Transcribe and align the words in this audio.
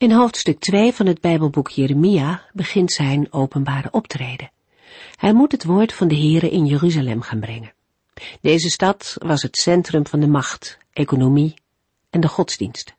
In 0.00 0.12
hoofdstuk 0.12 0.58
2 0.58 0.92
van 0.92 1.06
het 1.06 1.20
Bijbelboek 1.20 1.68
Jeremia 1.68 2.42
begint 2.52 2.92
zijn 2.92 3.32
openbare 3.32 3.88
optreden. 3.90 4.50
Hij 5.14 5.32
moet 5.32 5.52
het 5.52 5.64
woord 5.64 5.92
van 5.92 6.08
de 6.08 6.16
Here 6.16 6.50
in 6.50 6.66
Jeruzalem 6.66 7.22
gaan 7.22 7.40
brengen. 7.40 7.72
Deze 8.40 8.70
stad 8.70 9.16
was 9.18 9.42
het 9.42 9.56
centrum 9.56 10.06
van 10.06 10.20
de 10.20 10.26
macht, 10.26 10.78
economie 10.92 11.54
en 12.10 12.20
de 12.20 12.28
godsdienst. 12.28 12.94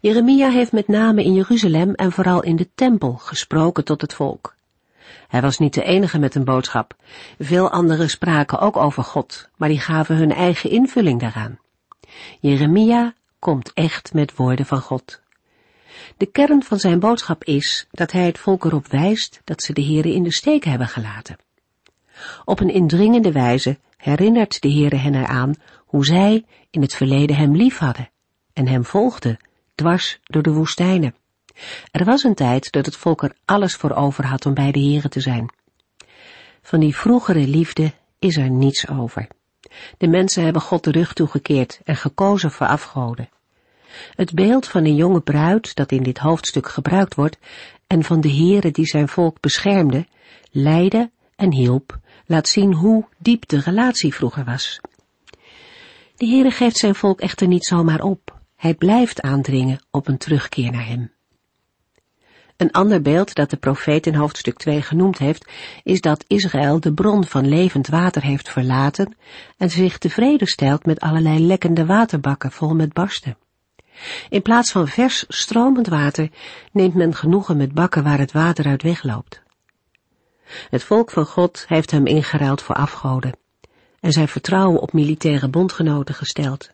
Jeremia 0.00 0.50
heeft 0.50 0.72
met 0.72 0.88
name 0.88 1.24
in 1.24 1.34
Jeruzalem 1.34 1.94
en 1.94 2.12
vooral 2.12 2.42
in 2.42 2.56
de 2.56 2.68
tempel 2.74 3.12
gesproken 3.12 3.84
tot 3.84 4.00
het 4.00 4.14
volk. 4.14 4.54
Hij 5.28 5.40
was 5.40 5.58
niet 5.58 5.74
de 5.74 5.84
enige 5.84 6.18
met 6.18 6.34
een 6.34 6.44
boodschap. 6.44 6.96
Veel 7.38 7.70
anderen 7.70 8.10
spraken 8.10 8.58
ook 8.58 8.76
over 8.76 9.04
God, 9.04 9.48
maar 9.56 9.68
die 9.68 9.80
gaven 9.80 10.16
hun 10.16 10.32
eigen 10.32 10.70
invulling 10.70 11.20
daaraan. 11.20 11.58
Jeremia 12.40 13.14
komt 13.38 13.72
echt 13.72 14.12
met 14.12 14.34
woorden 14.34 14.66
van 14.66 14.80
God. 14.80 15.24
De 16.16 16.26
kern 16.26 16.62
van 16.62 16.78
zijn 16.78 16.98
boodschap 16.98 17.44
is 17.44 17.86
dat 17.90 18.12
hij 18.12 18.26
het 18.26 18.38
volk 18.38 18.64
erop 18.64 18.86
wijst 18.86 19.40
dat 19.44 19.62
ze 19.62 19.72
de 19.72 19.84
Heere 19.84 20.12
in 20.12 20.22
de 20.22 20.32
steek 20.32 20.64
hebben 20.64 20.88
gelaten. 20.88 21.36
Op 22.44 22.60
een 22.60 22.70
indringende 22.70 23.32
wijze 23.32 23.78
herinnert 23.96 24.60
de 24.60 24.72
Heere 24.72 24.96
hen 24.96 25.14
eraan 25.14 25.54
hoe 25.86 26.04
zij 26.04 26.44
in 26.70 26.82
het 26.82 26.94
verleden 26.94 27.36
hem 27.36 27.56
lief 27.56 27.78
hadden 27.78 28.10
en 28.52 28.68
hem 28.68 28.84
volgden, 28.84 29.36
dwars 29.74 30.18
door 30.22 30.42
de 30.42 30.52
woestijnen. 30.52 31.14
Er 31.90 32.04
was 32.04 32.22
een 32.22 32.34
tijd 32.34 32.72
dat 32.72 32.86
het 32.86 32.96
volk 32.96 33.22
er 33.22 33.36
alles 33.44 33.74
voor 33.74 33.92
over 33.92 34.26
had 34.26 34.46
om 34.46 34.54
bij 34.54 34.72
de 34.72 34.80
Heere 34.80 35.08
te 35.08 35.20
zijn. 35.20 35.50
Van 36.62 36.80
die 36.80 36.96
vroegere 36.96 37.46
liefde 37.46 37.92
is 38.18 38.36
er 38.36 38.50
niets 38.50 38.88
over. 38.88 39.28
De 39.98 40.08
mensen 40.08 40.44
hebben 40.44 40.62
God 40.62 40.84
de 40.84 40.90
rug 40.90 41.12
toegekeerd 41.12 41.80
en 41.84 41.96
gekozen 41.96 42.50
voor 42.50 42.66
afgoden. 42.66 43.28
Het 44.14 44.34
beeld 44.34 44.66
van 44.68 44.84
een 44.84 44.94
jonge 44.94 45.20
bruid 45.20 45.74
dat 45.74 45.92
in 45.92 46.02
dit 46.02 46.18
hoofdstuk 46.18 46.68
gebruikt 46.68 47.14
wordt 47.14 47.38
en 47.86 48.02
van 48.02 48.20
de 48.20 48.30
Heere 48.30 48.70
die 48.70 48.86
zijn 48.86 49.08
volk 49.08 49.40
beschermde, 49.40 50.06
leidde 50.50 51.10
en 51.36 51.52
hielp, 51.52 51.98
laat 52.26 52.48
zien 52.48 52.74
hoe 52.74 53.04
diep 53.18 53.48
de 53.48 53.60
relatie 53.60 54.14
vroeger 54.14 54.44
was. 54.44 54.80
De 56.16 56.26
Heere 56.26 56.50
geeft 56.50 56.76
zijn 56.76 56.94
volk 56.94 57.20
echter 57.20 57.46
niet 57.46 57.64
zomaar 57.64 58.00
op. 58.00 58.38
Hij 58.56 58.74
blijft 58.74 59.20
aandringen 59.20 59.80
op 59.90 60.08
een 60.08 60.18
terugkeer 60.18 60.70
naar 60.70 60.86
hem. 60.86 61.14
Een 62.56 62.70
ander 62.70 63.02
beeld 63.02 63.34
dat 63.34 63.50
de 63.50 63.56
profeet 63.56 64.06
in 64.06 64.14
hoofdstuk 64.14 64.58
2 64.58 64.82
genoemd 64.82 65.18
heeft, 65.18 65.50
is 65.82 66.00
dat 66.00 66.24
Israël 66.26 66.80
de 66.80 66.92
bron 66.92 67.24
van 67.24 67.48
levend 67.48 67.86
water 67.86 68.22
heeft 68.22 68.48
verlaten 68.48 69.16
en 69.56 69.70
zich 69.70 69.98
tevreden 69.98 70.46
stelt 70.46 70.86
met 70.86 71.00
allerlei 71.00 71.46
lekkende 71.46 71.86
waterbakken 71.86 72.52
vol 72.52 72.74
met 72.74 72.92
barsten. 72.92 73.36
In 74.28 74.42
plaats 74.42 74.72
van 74.72 74.88
vers 74.88 75.24
stromend 75.28 75.86
water 75.86 76.30
neemt 76.72 76.94
men 76.94 77.14
genoegen 77.14 77.56
met 77.56 77.72
bakken 77.72 78.02
waar 78.02 78.18
het 78.18 78.32
water 78.32 78.66
uit 78.66 78.82
wegloopt. 78.82 79.42
Het 80.70 80.84
volk 80.84 81.10
van 81.10 81.26
God 81.26 81.64
heeft 81.68 81.90
hem 81.90 82.06
ingeruild 82.06 82.62
voor 82.62 82.74
afgoden 82.74 83.38
en 84.00 84.12
zijn 84.12 84.28
vertrouwen 84.28 84.80
op 84.80 84.92
militaire 84.92 85.48
bondgenoten 85.48 86.14
gesteld. 86.14 86.70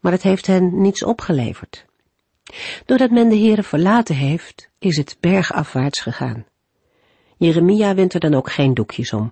Maar 0.00 0.12
het 0.12 0.22
heeft 0.22 0.46
hen 0.46 0.80
niets 0.80 1.04
opgeleverd. 1.04 1.86
Doordat 2.84 3.10
men 3.10 3.28
de 3.28 3.36
Heere 3.36 3.62
verlaten 3.62 4.14
heeft, 4.14 4.70
is 4.78 4.96
het 4.96 5.16
bergafwaarts 5.20 6.00
gegaan. 6.00 6.44
Jeremia 7.36 7.94
wint 7.94 8.14
er 8.14 8.20
dan 8.20 8.34
ook 8.34 8.50
geen 8.50 8.74
doekjes 8.74 9.12
om. 9.12 9.30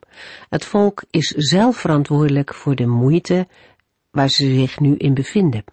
Het 0.49 0.65
volk 0.65 1.05
is 1.11 1.29
zelf 1.29 1.77
verantwoordelijk 1.77 2.55
voor 2.55 2.75
de 2.75 2.87
moeite 2.87 3.49
waar 4.11 4.29
ze 4.29 4.55
zich 4.55 4.81
nu 4.81 4.97
in 4.97 5.15
bevinden. 5.15 5.65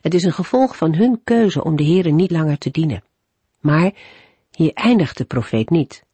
Het 0.00 0.14
is 0.14 0.22
een 0.22 0.32
gevolg 0.32 0.76
van 0.76 0.94
hun 0.94 1.20
keuze 1.24 1.64
om 1.64 1.76
de 1.76 1.84
Heere 1.84 2.10
niet 2.10 2.30
langer 2.30 2.58
te 2.58 2.70
dienen. 2.70 3.02
Maar 3.60 3.92
hier 4.50 4.72
eindigt 4.74 5.16
de 5.16 5.24
profeet 5.24 5.70
niet. 5.70 6.06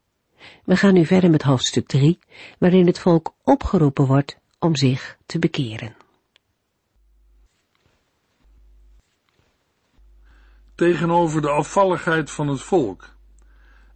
We 0.64 0.76
gaan 0.76 0.94
nu 0.94 1.06
verder 1.06 1.30
met 1.30 1.42
hoofdstuk 1.42 1.86
3, 1.86 2.18
waarin 2.58 2.86
het 2.86 2.98
volk 2.98 3.34
opgeroepen 3.42 4.06
wordt 4.06 4.38
om 4.58 4.76
zich 4.76 5.18
te 5.26 5.38
bekeren. 5.38 5.96
Tegenover 10.74 11.42
de 11.42 11.50
afvalligheid 11.50 12.30
van 12.30 12.48
het 12.48 12.60
volk 12.60 13.14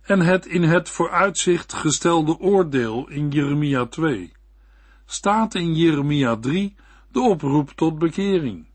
en 0.02 0.20
het 0.20 0.46
in 0.46 0.62
het 0.62 0.88
vooruitzicht 0.88 1.72
gestelde 1.72 2.38
oordeel 2.38 3.08
in 3.08 3.28
Jeremia 3.28 3.86
2, 3.86 4.32
staat 5.06 5.54
in 5.54 5.75
Jeremia 5.75 6.36
3 6.36 6.76
de 7.12 7.20
oproep 7.20 7.70
tot 7.70 7.98
bekering. 7.98 8.67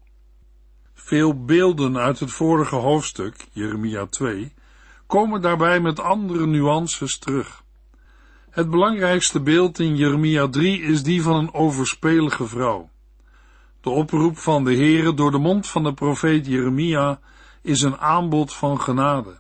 Veel 0.94 1.46
beelden 1.46 1.98
uit 1.98 2.20
het 2.20 2.32
vorige 2.32 2.76
hoofdstuk, 2.76 3.48
Jeremia 3.52 4.06
2, 4.06 4.54
komen 5.08 5.42
daarbij 5.42 5.80
met 5.80 6.00
andere 6.00 6.46
nuances 6.46 7.18
terug. 7.18 7.64
Het 8.50 8.70
belangrijkste 8.70 9.42
beeld 9.42 9.80
in 9.80 9.96
Jeremia 9.96 10.48
3 10.48 10.82
is 10.82 11.04
die 11.04 11.22
van 11.22 11.36
een 11.36 11.54
overspelige 11.54 12.48
vrouw. 12.48 12.90
De 13.82 13.90
oproep 13.90 14.38
van 14.38 14.64
de 14.64 14.76
Heere 14.76 15.14
door 15.14 15.32
de 15.32 15.38
mond 15.38 15.68
van 15.68 15.84
de 15.84 15.94
profeet 15.94 16.46
Jeremia 16.46 17.20
is 17.62 17.82
een 17.82 17.98
aanbod 17.98 18.54
van 18.54 18.82
genade, 18.82 19.40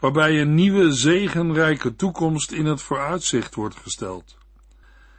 waarbij 0.00 0.40
een 0.40 0.54
nieuwe 0.54 0.92
zegenrijke 0.92 1.96
toekomst 1.96 2.52
in 2.52 2.66
het 2.66 2.82
vooruitzicht 2.82 3.54
wordt 3.54 3.76
gesteld. 3.76 4.36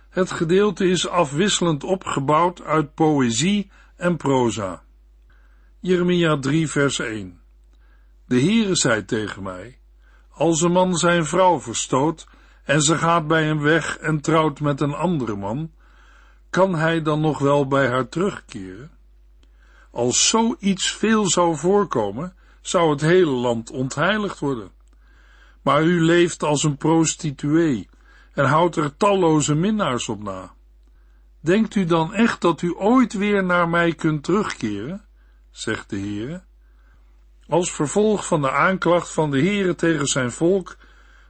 Het 0.09 0.31
gedeelte 0.31 0.87
is 0.87 1.07
afwisselend 1.07 1.83
opgebouwd 1.83 2.61
uit 2.61 2.93
poëzie 2.93 3.71
en 3.95 4.17
proza. 4.17 4.83
Jeremia 5.79 6.37
3 6.39 6.67
vers 6.67 6.99
1 6.99 7.39
De 8.25 8.41
Heere 8.41 8.75
zei 8.75 9.05
tegen 9.05 9.43
mij, 9.43 9.79
als 10.29 10.61
een 10.61 10.71
man 10.71 10.95
zijn 10.95 11.25
vrouw 11.25 11.59
verstoot 11.59 12.27
en 12.63 12.81
ze 12.81 12.97
gaat 12.97 13.27
bij 13.27 13.43
hem 13.43 13.59
weg 13.59 13.97
en 13.97 14.21
trouwt 14.21 14.59
met 14.59 14.81
een 14.81 14.93
andere 14.93 15.35
man, 15.35 15.71
kan 16.49 16.75
hij 16.75 17.01
dan 17.01 17.21
nog 17.21 17.39
wel 17.39 17.67
bij 17.67 17.87
haar 17.87 18.09
terugkeren? 18.09 18.91
Als 19.91 20.27
zoiets 20.27 20.91
veel 20.91 21.29
zou 21.29 21.57
voorkomen, 21.57 22.35
zou 22.61 22.89
het 22.89 23.01
hele 23.01 23.31
land 23.31 23.71
ontheiligd 23.71 24.39
worden. 24.39 24.71
Maar 25.61 25.83
u 25.83 26.01
leeft 26.01 26.43
als 26.43 26.63
een 26.63 26.77
prostituee 26.77 27.89
en 28.33 28.45
houdt 28.45 28.75
er 28.75 28.97
talloze 28.97 29.55
minnaars 29.55 30.09
op 30.09 30.23
na. 30.23 30.53
Denkt 31.39 31.75
u 31.75 31.85
dan 31.85 32.13
echt 32.13 32.41
dat 32.41 32.61
u 32.61 32.73
ooit 32.77 33.13
weer 33.13 33.43
naar 33.43 33.69
mij 33.69 33.93
kunt 33.93 34.23
terugkeren? 34.23 35.06
Zegt 35.57 35.89
de 35.89 35.99
Heere. 35.99 36.43
Als 37.47 37.71
vervolg 37.71 38.25
van 38.25 38.41
de 38.41 38.51
aanklacht 38.51 39.11
van 39.11 39.31
de 39.31 39.39
Heere 39.39 39.75
tegen 39.75 40.07
zijn 40.07 40.31
volk, 40.31 40.77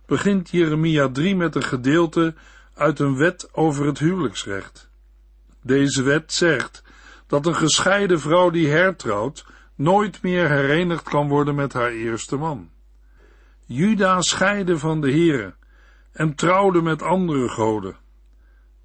begint 0.05 0.49
Jeremia 0.49 1.09
3 1.09 1.35
met 1.35 1.55
een 1.55 1.63
gedeelte 1.63 2.35
uit 2.73 2.99
een 2.99 3.17
wet 3.17 3.49
over 3.51 3.85
het 3.85 3.99
huwelijksrecht. 3.99 4.89
Deze 5.61 6.03
wet 6.03 6.33
zegt 6.33 6.83
dat 7.27 7.45
een 7.45 7.55
gescheiden 7.55 8.19
vrouw 8.19 8.49
die 8.49 8.69
hertrouwt 8.69 9.45
nooit 9.75 10.21
meer 10.21 10.49
herenigd 10.49 11.09
kan 11.09 11.27
worden 11.27 11.55
met 11.55 11.73
haar 11.73 11.91
eerste 11.91 12.35
man. 12.35 12.69
Juda 13.65 14.21
scheidde 14.21 14.77
van 14.77 15.01
de 15.01 15.11
Heere 15.11 15.56
en 16.12 16.35
trouwde 16.35 16.81
met 16.81 17.01
andere 17.01 17.50
goden. 17.50 17.95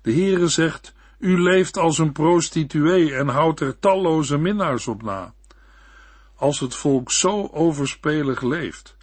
De 0.03 0.13
Heere 0.13 0.49
zegt, 0.49 0.95
u 1.23 1.43
leeft 1.43 1.77
als 1.77 1.99
een 1.99 2.13
prostituee 2.13 3.15
en 3.15 3.29
houdt 3.29 3.61
er 3.61 3.79
talloze 3.79 4.39
minnaars 4.39 4.89
op 4.89 5.03
na. 5.03 5.35
Als 6.35 6.61
het 6.61 6.75
volk 6.75 7.11
zo 7.11 7.49
overspelig 7.53 8.41
leeft, 8.41 8.97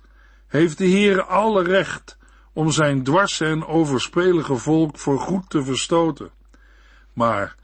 heeft 0.47 0.77
de 0.77 0.85
Heer 0.85 1.23
alle 1.23 1.63
recht 1.63 2.17
om 2.53 2.71
zijn 2.71 3.03
dwarse 3.03 3.45
en 3.45 3.65
overspelige 3.65 4.55
volk 4.55 4.97
voor 4.97 5.19
goed 5.19 5.49
te 5.49 5.63
verstoten. 5.63 6.31
Maar 7.13 7.55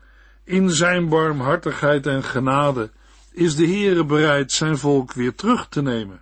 in 0.44 0.69
zijn 0.69 1.10
barmhartigheid 1.10 2.08
en 2.08 2.24
genade 2.24 2.92
is 3.31 3.56
de 3.56 3.68
Heere 3.68 4.06
bereid 4.06 4.51
zijn 4.51 4.78
volk 4.78 5.13
weer 5.13 5.36
terug 5.36 5.68
te 5.68 5.81
nemen. 5.81 6.22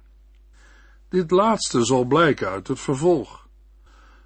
Dit 1.10 1.32
laatste 1.32 1.86
zal 1.86 2.04
blijken 2.04 2.50
uit 2.50 2.68
het 2.68 2.80
vervolg. 2.80 3.48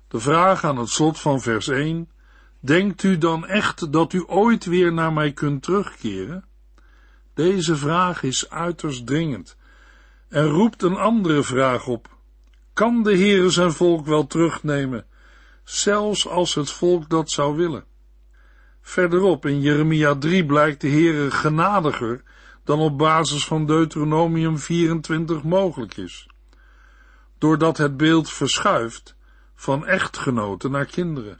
De 0.07 0.19
vraag 0.19 0.63
aan 0.63 0.77
het 0.77 0.89
slot 0.89 1.19
van 1.19 1.41
vers 1.41 1.67
1 1.67 2.09
Denkt 2.59 3.03
u 3.03 3.17
dan 3.17 3.45
echt 3.45 3.91
dat 3.91 4.13
u 4.13 4.23
ooit 4.27 4.65
weer 4.65 4.93
naar 4.93 5.13
mij 5.13 5.31
kunt 5.31 5.63
terugkeren? 5.63 6.45
Deze 7.33 7.75
vraag 7.75 8.23
is 8.23 8.49
uiterst 8.49 9.05
dringend 9.05 9.57
en 10.29 10.45
roept 10.45 10.83
een 10.83 10.95
andere 10.95 11.43
vraag 11.43 11.87
op. 11.87 12.15
Kan 12.73 13.03
de 13.03 13.17
Heere 13.17 13.49
zijn 13.49 13.71
volk 13.71 14.05
wel 14.05 14.27
terugnemen, 14.27 15.05
zelfs 15.63 16.27
als 16.27 16.55
het 16.55 16.71
volk 16.71 17.09
dat 17.09 17.29
zou 17.29 17.55
willen? 17.55 17.85
Verderop 18.81 19.45
in 19.45 19.61
Jeremia 19.61 20.15
3 20.15 20.45
blijkt 20.45 20.81
de 20.81 20.89
Heere 20.89 21.31
genadiger 21.31 22.23
dan 22.63 22.79
op 22.79 22.97
basis 22.97 23.45
van 23.45 23.65
Deuteronomium 23.65 24.57
24 24.57 25.43
mogelijk 25.43 25.97
is. 25.97 26.27
Doordat 27.37 27.77
het 27.77 27.97
beeld 27.97 28.31
verschuift 28.31 29.15
van 29.55 29.85
echtgenoten 29.85 30.71
naar 30.71 30.85
kinderen. 30.85 31.39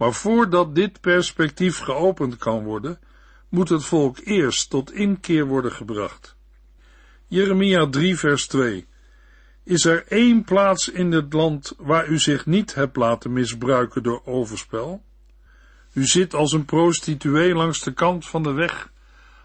Maar 0.00 0.12
voordat 0.12 0.74
dit 0.74 1.00
perspectief 1.00 1.78
geopend 1.78 2.36
kan 2.36 2.64
worden, 2.64 2.98
moet 3.48 3.68
het 3.68 3.84
volk 3.84 4.18
eerst 4.18 4.70
tot 4.70 4.92
inkeer 4.92 5.46
worden 5.46 5.72
gebracht. 5.72 6.36
Jeremia 7.26 7.88
3 7.88 8.16
vers 8.16 8.46
2 8.46 8.86
Is 9.64 9.84
er 9.84 10.06
één 10.06 10.44
plaats 10.44 10.88
in 10.88 11.12
het 11.12 11.32
land 11.32 11.74
waar 11.78 12.08
u 12.08 12.18
zich 12.18 12.46
niet 12.46 12.74
hebt 12.74 12.96
laten 12.96 13.32
misbruiken 13.32 14.02
door 14.02 14.22
overspel? 14.24 15.02
U 15.92 16.04
zit 16.04 16.34
als 16.34 16.52
een 16.52 16.64
prostituee 16.64 17.54
langs 17.54 17.80
de 17.80 17.92
kant 17.92 18.26
van 18.26 18.42
de 18.42 18.52
weg, 18.52 18.92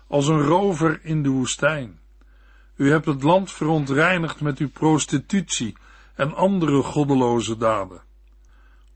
als 0.07 0.27
een 0.27 0.41
rover 0.41 0.99
in 1.03 1.23
de 1.23 1.29
woestijn. 1.29 1.99
U 2.75 2.91
hebt 2.91 3.05
het 3.05 3.23
land 3.23 3.51
verontreinigd 3.51 4.41
met 4.41 4.57
uw 4.57 4.69
prostitutie 4.69 5.77
en 6.13 6.35
andere 6.35 6.81
goddeloze 6.83 7.57
daden. 7.57 8.01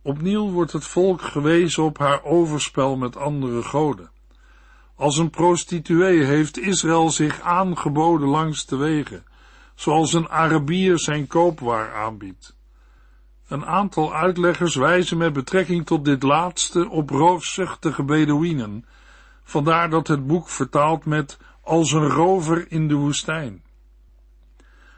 Opnieuw 0.10 0.50
wordt 0.52 0.72
het 0.72 0.86
volk 0.86 1.22
gewezen 1.22 1.84
op 1.84 1.98
haar 1.98 2.24
overspel 2.24 2.98
met 2.98 3.18
andere 3.18 3.64
goden. 3.64 4.10
Als 4.96 5.18
een 5.18 5.30
prostituee 5.30 6.24
heeft 6.24 6.60
Israël 6.60 7.10
zich 7.10 7.42
aangeboden 7.42 8.28
langs 8.28 8.66
de 8.66 8.76
wegen, 8.76 9.24
zoals 9.76 10.14
een 10.14 10.30
Arabier 10.30 11.00
zijn 11.00 11.28
koopwaar 11.28 11.94
aanbiedt. 11.94 12.56
Een 13.48 13.66
aantal 13.66 14.16
uitleggers 14.16 14.76
wijzen 14.76 15.18
met 15.18 15.34
betrekking 15.34 15.86
tot 15.86 16.06
dit 16.06 16.24
laatste 16.24 16.90
op 16.90 17.10
roofzuchtige 17.10 18.04
Bedouinen, 18.04 18.86
vandaar 19.44 19.90
dat 19.90 20.08
het 20.08 20.28
boek 20.28 20.50
vertaalt 20.50 21.06
met 21.06 21.38
als 21.62 21.92
een 21.92 22.10
rover 22.10 22.72
in 22.72 22.88
de 22.88 22.96
woestijn. 22.96 23.64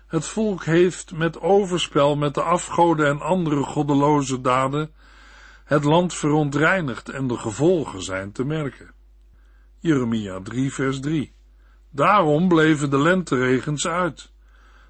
Het 0.07 0.25
volk 0.25 0.65
heeft 0.65 1.11
met 1.13 1.41
overspel 1.41 2.15
met 2.15 2.33
de 2.33 2.41
afgoden 2.41 3.07
en 3.07 3.21
andere 3.21 3.63
goddeloze 3.63 4.41
daden 4.41 4.91
het 5.71 5.83
land 5.83 6.13
verontreinigd 6.13 7.09
en 7.09 7.27
de 7.27 7.37
gevolgen 7.37 8.03
zijn 8.03 8.31
te 8.31 8.45
merken. 8.45 8.91
Jeremia 9.79 10.39
3 10.41 10.73
vers 10.73 10.99
3 10.99 11.33
Daarom 11.89 12.47
bleven 12.47 12.89
de 12.89 12.99
lenteregens 12.99 13.87
uit, 13.87 14.31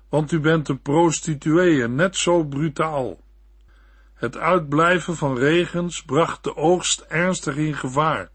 want 0.09 0.31
u 0.31 0.39
bent 0.39 0.69
een 0.69 0.81
prostituee 0.81 1.87
net 1.87 2.15
zo 2.15 2.43
brutaal. 2.43 3.19
Het 4.13 4.37
uitblijven 4.37 5.15
van 5.15 5.37
regens 5.37 6.03
bracht 6.03 6.43
de 6.43 6.55
oogst 6.55 6.99
ernstig 6.99 7.55
in 7.55 7.75
gevaar 7.75 8.29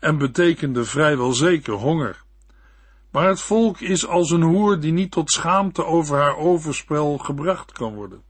en 0.00 0.18
betekende 0.18 0.84
vrijwel 0.84 1.32
zeker 1.32 1.74
honger. 1.74 2.22
Maar 3.10 3.28
het 3.28 3.40
volk 3.40 3.80
is 3.80 4.06
als 4.06 4.30
een 4.30 4.42
hoer 4.42 4.80
die 4.80 4.92
niet 4.92 5.10
tot 5.10 5.30
schaamte 5.30 5.84
over 5.84 6.16
haar 6.16 6.36
overspel 6.36 7.18
gebracht 7.18 7.72
kan 7.72 7.94
worden, 7.94 8.22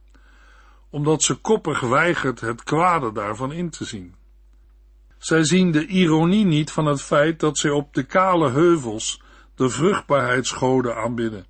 omdat 0.91 1.23
ze 1.23 1.35
koppig 1.35 1.81
weigert 1.81 2.41
het 2.41 2.63
kwade 2.63 3.13
daarvan 3.13 3.53
in 3.53 3.71
te 3.71 3.85
zien. 3.85 4.15
Zij 5.19 5.45
zien 5.45 5.73
de 5.73 5.87
ironie 5.87 6.45
niet 6.45 6.71
van 6.71 6.87
het 6.87 7.03
feit 7.03 7.41
dat 7.41 7.59
zij 7.59 7.71
op 7.71 7.95
de 7.95 8.03
kale 8.03 8.51
heuvels 8.51 9.23
de 9.55 9.69
vruchtbaarheidsgoden 9.69 10.97
aanbidden, 10.97 11.47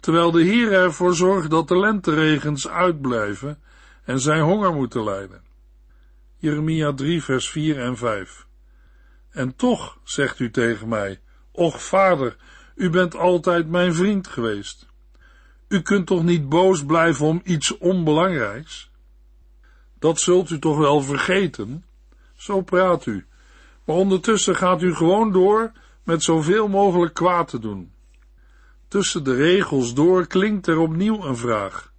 terwijl 0.00 0.30
de 0.30 0.42
Heer 0.42 0.72
ervoor 0.72 1.14
zorgt 1.14 1.50
dat 1.50 1.68
de 1.68 1.78
lenteregens 1.78 2.68
uitblijven 2.68 3.62
en 4.04 4.20
zij 4.20 4.40
honger 4.40 4.72
moeten 4.72 5.04
lijden. 5.04 5.42
Jeremia 6.36 6.92
3 6.92 7.22
vers 7.22 7.50
4 7.50 7.78
en 7.78 7.96
5 7.96 8.46
En 9.30 9.56
toch, 9.56 9.98
zegt 10.04 10.38
u 10.38 10.50
tegen 10.50 10.88
mij, 10.88 11.20
och 11.52 11.82
vader, 11.82 12.36
u 12.74 12.90
bent 12.90 13.16
altijd 13.16 13.68
mijn 13.68 13.94
vriend 13.94 14.28
geweest. 14.28 14.86
U 15.72 15.82
kunt 15.82 16.06
toch 16.06 16.22
niet 16.22 16.48
boos 16.48 16.84
blijven 16.84 17.26
om 17.26 17.40
iets 17.44 17.78
onbelangrijks? 17.78 18.90
Dat 19.98 20.20
zult 20.20 20.50
u 20.50 20.58
toch 20.58 20.78
wel 20.78 21.00
vergeten? 21.00 21.84
Zo 22.34 22.60
praat 22.60 23.06
u. 23.06 23.26
Maar 23.84 23.96
ondertussen 23.96 24.56
gaat 24.56 24.82
u 24.82 24.94
gewoon 24.94 25.32
door 25.32 25.72
met 26.04 26.22
zoveel 26.22 26.68
mogelijk 26.68 27.14
kwaad 27.14 27.48
te 27.48 27.58
doen. 27.58 27.92
Tussen 28.88 29.24
de 29.24 29.34
regels 29.34 29.94
door 29.94 30.26
klinkt 30.26 30.66
er 30.66 30.78
opnieuw 30.78 31.24
een 31.24 31.36
vraag. 31.36 31.92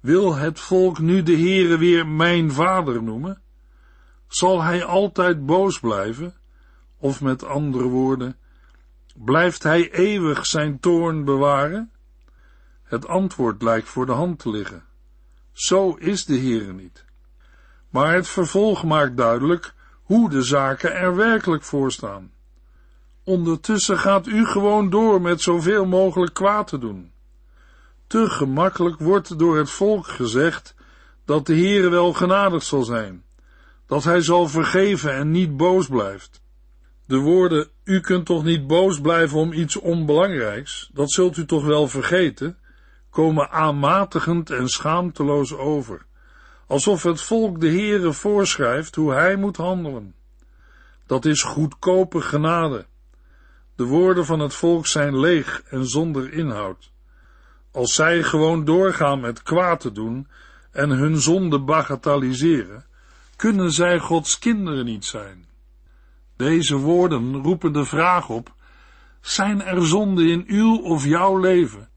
Wil 0.00 0.34
het 0.34 0.60
volk 0.60 0.98
nu 0.98 1.22
de 1.22 1.36
Heere 1.36 1.78
weer 1.78 2.06
mijn 2.06 2.52
vader 2.52 3.02
noemen? 3.02 3.42
Zal 4.28 4.62
hij 4.62 4.84
altijd 4.84 5.46
boos 5.46 5.80
blijven? 5.80 6.34
Of 6.98 7.20
met 7.20 7.44
andere 7.44 7.88
woorden, 7.88 8.36
blijft 9.14 9.62
hij 9.62 9.92
eeuwig 9.92 10.46
zijn 10.46 10.80
toorn 10.80 11.24
bewaren? 11.24 11.90
Het 12.90 13.06
antwoord 13.06 13.62
lijkt 13.62 13.88
voor 13.88 14.06
de 14.06 14.12
hand 14.12 14.38
te 14.38 14.50
liggen. 14.50 14.84
Zo 15.52 15.94
is 15.94 16.24
de 16.24 16.38
Heere 16.38 16.72
niet. 16.72 17.04
Maar 17.90 18.14
het 18.14 18.28
vervolg 18.28 18.84
maakt 18.84 19.16
duidelijk 19.16 19.74
hoe 20.02 20.30
de 20.30 20.42
zaken 20.42 20.94
er 20.94 21.16
werkelijk 21.16 21.62
voor 21.62 21.92
staan. 21.92 22.32
Ondertussen 23.24 23.98
gaat 23.98 24.26
u 24.26 24.46
gewoon 24.46 24.90
door 24.90 25.20
met 25.20 25.40
zoveel 25.40 25.86
mogelijk 25.86 26.34
kwaad 26.34 26.66
te 26.66 26.78
doen. 26.78 27.12
Te 28.06 28.30
gemakkelijk 28.30 28.98
wordt 28.98 29.38
door 29.38 29.56
het 29.56 29.70
volk 29.70 30.06
gezegd 30.06 30.74
dat 31.24 31.46
de 31.46 31.54
Heere 31.54 31.88
wel 31.88 32.12
genadig 32.12 32.62
zal 32.62 32.82
zijn, 32.82 33.24
dat 33.86 34.04
hij 34.04 34.20
zal 34.20 34.48
vergeven 34.48 35.14
en 35.14 35.30
niet 35.30 35.56
boos 35.56 35.86
blijft. 35.86 36.42
De 37.06 37.18
woorden, 37.18 37.68
u 37.84 38.00
kunt 38.00 38.26
toch 38.26 38.44
niet 38.44 38.66
boos 38.66 39.00
blijven 39.00 39.38
om 39.38 39.52
iets 39.52 39.76
onbelangrijks, 39.76 40.90
dat 40.92 41.12
zult 41.12 41.36
u 41.36 41.46
toch 41.46 41.64
wel 41.64 41.88
vergeten, 41.88 42.58
komen 43.10 43.50
aanmatigend 43.50 44.50
en 44.50 44.68
schaamteloos 44.68 45.54
over, 45.54 46.06
alsof 46.66 47.02
het 47.02 47.22
volk 47.22 47.60
de 47.60 47.68
Heere 47.68 48.12
voorschrijft 48.12 48.94
hoe 48.94 49.12
hij 49.12 49.36
moet 49.36 49.56
handelen. 49.56 50.14
Dat 51.06 51.24
is 51.24 51.42
goedkope 51.42 52.20
genade. 52.20 52.86
De 53.76 53.84
woorden 53.84 54.24
van 54.24 54.40
het 54.40 54.54
volk 54.54 54.86
zijn 54.86 55.18
leeg 55.18 55.62
en 55.62 55.86
zonder 55.86 56.32
inhoud. 56.32 56.92
Als 57.72 57.94
zij 57.94 58.22
gewoon 58.22 58.64
doorgaan 58.64 59.20
met 59.20 59.42
kwaad 59.42 59.80
te 59.80 59.92
doen 59.92 60.28
en 60.70 60.90
hun 60.90 61.16
zonde 61.16 61.60
bagatelliseren, 61.60 62.84
kunnen 63.36 63.72
zij 63.72 63.98
Gods 63.98 64.38
kinderen 64.38 64.84
niet 64.84 65.04
zijn. 65.04 65.48
Deze 66.36 66.76
woorden 66.76 67.42
roepen 67.42 67.72
de 67.72 67.84
vraag 67.84 68.28
op, 68.28 68.54
zijn 69.20 69.62
er 69.62 69.86
zonden 69.86 70.28
in 70.28 70.44
uw 70.46 70.78
of 70.78 71.04
jouw 71.04 71.38
leven? 71.38 71.89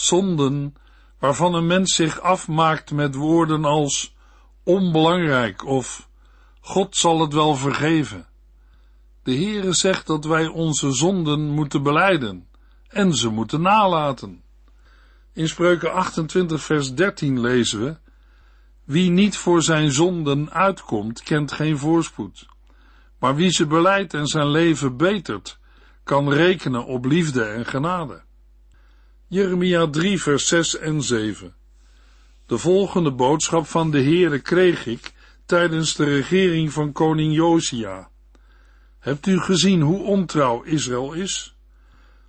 Zonden 0.00 0.74
waarvan 1.18 1.54
een 1.54 1.66
mens 1.66 1.94
zich 1.94 2.20
afmaakt 2.20 2.92
met 2.92 3.14
woorden 3.14 3.64
als 3.64 4.14
onbelangrijk 4.64 5.64
of 5.64 6.08
God 6.60 6.96
zal 6.96 7.20
het 7.20 7.32
wel 7.32 7.54
vergeven. 7.54 8.26
De 9.22 9.34
Heere 9.34 9.72
zegt 9.72 10.06
dat 10.06 10.24
wij 10.24 10.46
onze 10.46 10.92
zonden 10.92 11.40
moeten 11.40 11.82
beleiden 11.82 12.46
en 12.88 13.14
ze 13.14 13.28
moeten 13.28 13.60
nalaten. 13.60 14.42
In 15.32 15.48
Spreuken 15.48 15.92
28 15.92 16.62
vers 16.62 16.94
13 16.94 17.40
lezen 17.40 17.84
we, 17.84 17.96
Wie 18.84 19.10
niet 19.10 19.36
voor 19.36 19.62
zijn 19.62 19.92
zonden 19.92 20.50
uitkomt, 20.52 21.22
kent 21.22 21.52
geen 21.52 21.78
voorspoed. 21.78 22.46
Maar 23.18 23.34
wie 23.34 23.50
ze 23.50 23.66
beleidt 23.66 24.14
en 24.14 24.26
zijn 24.26 24.48
leven 24.48 24.96
betert, 24.96 25.58
kan 26.04 26.32
rekenen 26.32 26.86
op 26.86 27.04
liefde 27.04 27.44
en 27.44 27.66
genade. 27.66 28.22
Jeremia 29.32 29.86
3 29.86 30.22
vers 30.22 30.48
6 30.48 30.78
en 30.78 31.02
7 31.02 31.54
De 32.46 32.58
volgende 32.58 33.12
boodschap 33.12 33.66
van 33.66 33.90
de 33.90 34.02
Heere 34.02 34.38
kreeg 34.38 34.86
ik 34.86 35.12
tijdens 35.46 35.94
de 35.94 36.04
regering 36.04 36.72
van 36.72 36.92
koning 36.92 37.34
Josia. 37.34 38.10
Hebt 38.98 39.26
u 39.26 39.40
gezien 39.40 39.80
hoe 39.80 40.02
ontrouw 40.02 40.62
Israël 40.62 41.12
is? 41.12 41.56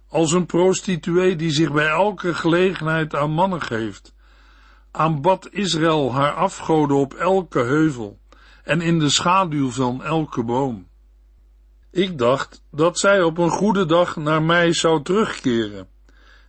Als 0.08 0.32
een 0.32 0.46
prostituee 0.46 1.36
die 1.36 1.52
zich 1.52 1.72
bij 1.72 1.88
elke 1.88 2.34
gelegenheid 2.34 3.16
aan 3.16 3.32
mannen 3.32 3.62
geeft, 3.62 4.14
aanbad 4.92 5.48
Israël 5.52 6.14
haar 6.14 6.34
afgoden 6.34 6.98
op 6.98 7.14
elke 7.14 7.60
heuvel 7.60 8.20
en 8.64 8.82
in 8.82 9.00
de 9.00 9.10
schaduw 9.10 9.70
van 9.70 10.04
elke 10.04 10.44
boom. 10.44 10.88
Ik 11.92 12.18
dacht 12.18 12.64
dat 12.72 13.00
zij 13.00 13.22
op 13.22 13.38
een 13.38 13.52
goede 13.52 13.86
dag 13.86 14.16
naar 14.16 14.44
mij 14.44 14.74
zou 14.74 15.04
terugkeren 15.04 15.90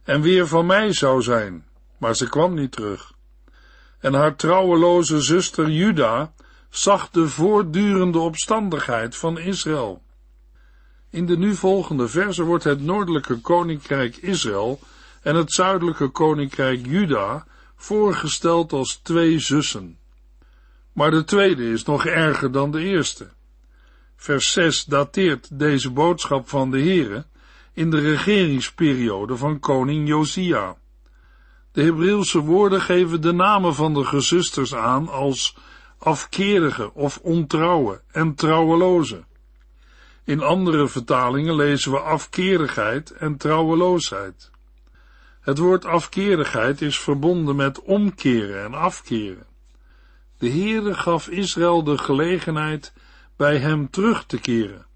en 0.04 0.20
weer 0.20 0.46
van 0.46 0.66
mij 0.66 0.92
zou 0.92 1.22
zijn, 1.22 1.64
maar 1.98 2.16
ze 2.16 2.28
kwam 2.28 2.54
niet 2.54 2.72
terug. 2.72 3.12
En 4.00 4.14
haar 4.14 4.36
trouweloze 4.36 5.20
zuster 5.20 5.70
Juda 5.70 6.32
zag 6.70 7.10
de 7.10 7.28
voortdurende 7.28 8.18
opstandigheid 8.18 9.16
van 9.16 9.38
Israël. 9.38 10.02
In 11.10 11.26
de 11.26 11.36
nu 11.36 11.54
volgende 11.54 12.08
verse 12.08 12.42
wordt 12.42 12.64
het 12.64 12.82
noordelijke 12.82 13.40
koninkrijk 13.40 14.16
Israël 14.16 14.80
en 15.22 15.34
het 15.34 15.52
zuidelijke 15.52 16.08
koninkrijk 16.08 16.86
Juda 16.86 17.46
voorgesteld 17.76 18.72
als 18.72 18.96
twee 18.96 19.38
zussen. 19.38 19.98
Maar 20.92 21.10
de 21.10 21.24
tweede 21.24 21.70
is 21.70 21.84
nog 21.84 22.06
erger 22.06 22.52
dan 22.52 22.70
de 22.70 22.80
eerste. 22.80 23.28
Vers 24.16 24.52
6 24.52 24.84
dateert 24.84 25.58
deze 25.58 25.90
boodschap 25.90 26.48
van 26.48 26.70
de 26.70 26.78
Heere 26.78 27.24
in 27.74 27.90
de 27.90 28.00
regeringsperiode 28.00 29.36
van 29.36 29.58
koning 29.58 30.08
Josia. 30.08 30.76
De 31.72 31.82
Hebreeuwse 31.82 32.38
woorden 32.38 32.80
geven 32.80 33.20
de 33.20 33.32
namen 33.32 33.74
van 33.74 33.94
de 33.94 34.04
gezusters 34.04 34.74
aan 34.74 35.08
als 35.08 35.56
afkerige 35.98 36.94
of 36.94 37.18
ontrouwe 37.22 38.02
en 38.10 38.34
trouweloze. 38.34 39.24
In 40.24 40.42
andere 40.42 40.88
vertalingen 40.88 41.54
lezen 41.54 41.92
we 41.92 41.98
afkerigheid 41.98 43.10
en 43.10 43.36
trouweloosheid. 43.36 44.50
Het 45.40 45.58
woord 45.58 45.84
afkerigheid 45.84 46.80
is 46.80 46.98
verbonden 46.98 47.56
met 47.56 47.82
omkeren 47.82 48.64
en 48.64 48.74
afkeren. 48.74 49.46
De 50.38 50.50
Heere 50.50 50.94
gaf 50.94 51.28
Israël 51.28 51.84
de 51.84 51.98
gelegenheid 51.98 52.92
bij 53.36 53.58
hem 53.58 53.90
terug 53.90 54.24
te 54.24 54.40
keren, 54.40 54.86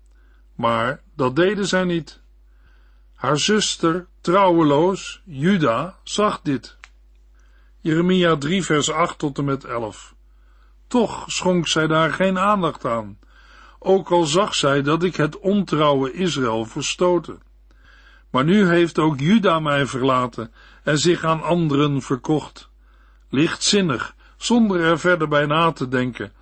maar 0.54 1.02
dat 1.14 1.36
deden 1.36 1.66
zij 1.66 1.84
niet. 1.84 2.20
Haar 3.16 3.38
zuster, 3.38 4.06
trouweloos, 4.20 5.22
Juda, 5.24 5.98
zag 6.02 6.40
dit. 6.42 6.76
Jeremia 7.80 8.36
3 8.36 8.64
vers 8.64 8.90
8 8.90 9.18
tot 9.18 9.38
en 9.38 9.44
met 9.44 9.64
11. 9.64 10.14
Toch 10.86 11.24
schonk 11.26 11.68
zij 11.68 11.86
daar 11.86 12.12
geen 12.12 12.38
aandacht 12.38 12.84
aan, 12.84 13.18
ook 13.78 14.10
al 14.10 14.24
zag 14.24 14.54
zij 14.54 14.82
dat 14.82 15.02
ik 15.02 15.16
het 15.16 15.38
ontrouwe 15.38 16.12
Israël 16.12 16.64
verstoten. 16.64 17.42
Maar 18.30 18.44
nu 18.44 18.68
heeft 18.68 18.98
ook 18.98 19.20
Juda 19.20 19.60
mij 19.60 19.86
verlaten 19.86 20.52
en 20.82 20.98
zich 20.98 21.24
aan 21.24 21.42
anderen 21.42 22.02
verkocht. 22.02 22.68
Lichtzinnig, 23.28 24.14
zonder 24.36 24.80
er 24.80 24.98
verder 24.98 25.28
bij 25.28 25.46
na 25.46 25.72
te 25.72 25.88
denken, 25.88 26.32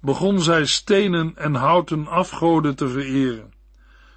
begon 0.00 0.40
zij 0.40 0.66
stenen 0.66 1.36
en 1.36 1.54
houten 1.54 2.06
afgoden 2.06 2.76
te 2.76 2.88
vereren. 2.88 3.52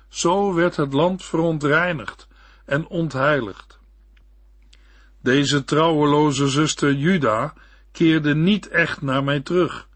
Zo 0.10 0.54
werd 0.54 0.76
het 0.76 0.94
land 0.94 1.26
verontreinigd 1.26 2.28
en 2.66 2.88
ontheiligd. 2.88 3.80
Deze 5.22 5.64
trouweloze 5.64 6.48
zuster 6.48 6.94
Juda 6.94 7.54
keerde 7.92 8.36
niet 8.36 8.68
echt 8.68 9.02
naar 9.02 9.24
mij 9.24 9.40
terug, 9.40 9.88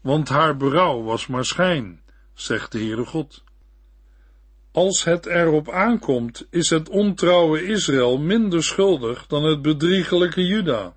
want 0.00 0.28
haar 0.28 0.56
berouw 0.56 1.02
was 1.02 1.26
maar 1.26 1.44
schijn, 1.44 2.00
zegt 2.34 2.72
de 2.72 2.78
Heere 2.78 3.04
God. 3.04 3.42
Als 4.72 5.04
het 5.04 5.26
erop 5.26 5.70
aankomt, 5.70 6.46
is 6.50 6.70
het 6.70 6.88
ontrouwe 6.88 7.66
Israël 7.66 8.18
minder 8.18 8.64
schuldig 8.64 9.26
dan 9.26 9.44
het 9.44 9.62
bedriegelijke 9.62 10.46
Juda. 10.46 10.94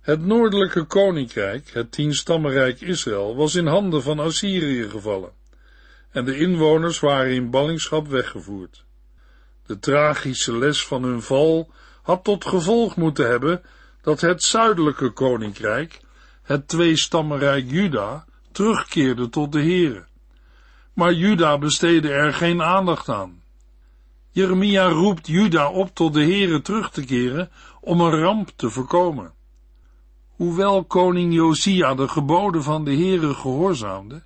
Het 0.00 0.20
noordelijke 0.24 0.84
koninkrijk, 0.84 1.70
het 1.70 1.92
tienstammenrijk 1.92 2.80
Israël, 2.80 3.36
was 3.36 3.54
in 3.54 3.66
handen 3.66 4.02
van 4.02 4.18
Assyrië 4.18 4.88
gevallen, 4.88 5.32
en 6.10 6.24
de 6.24 6.38
inwoners 6.38 7.00
waren 7.00 7.32
in 7.32 7.50
ballingschap 7.50 8.08
weggevoerd. 8.08 8.84
De 9.66 9.78
tragische 9.78 10.58
les 10.58 10.86
van 10.86 11.02
hun 11.02 11.22
val 11.22 11.70
had 12.02 12.24
tot 12.24 12.44
gevolg 12.44 12.96
moeten 12.96 13.28
hebben 13.28 13.62
dat 14.02 14.20
het 14.20 14.42
zuidelijke 14.42 15.10
koninkrijk, 15.10 16.00
het 16.42 16.68
tweestammenrijk 16.68 17.70
Juda, 17.70 18.24
terugkeerde 18.52 19.28
tot 19.28 19.52
de 19.52 19.60
Here. 19.60 20.06
Maar 20.92 21.12
Juda 21.12 21.58
besteedde 21.58 22.08
er 22.08 22.34
geen 22.34 22.62
aandacht 22.62 23.08
aan. 23.08 23.42
Jeremia 24.30 24.88
roept 24.88 25.26
Juda 25.26 25.70
op 25.70 25.94
tot 25.94 26.14
de 26.14 26.24
Here 26.24 26.60
terug 26.60 26.90
te 26.90 27.04
keren 27.04 27.50
om 27.80 28.00
een 28.00 28.20
ramp 28.20 28.50
te 28.56 28.70
voorkomen. 28.70 29.32
Hoewel 30.28 30.84
koning 30.84 31.34
Josia 31.34 31.94
de 31.94 32.08
geboden 32.08 32.62
van 32.62 32.84
de 32.84 32.94
Heere 32.94 33.34
gehoorzaamde, 33.34 34.22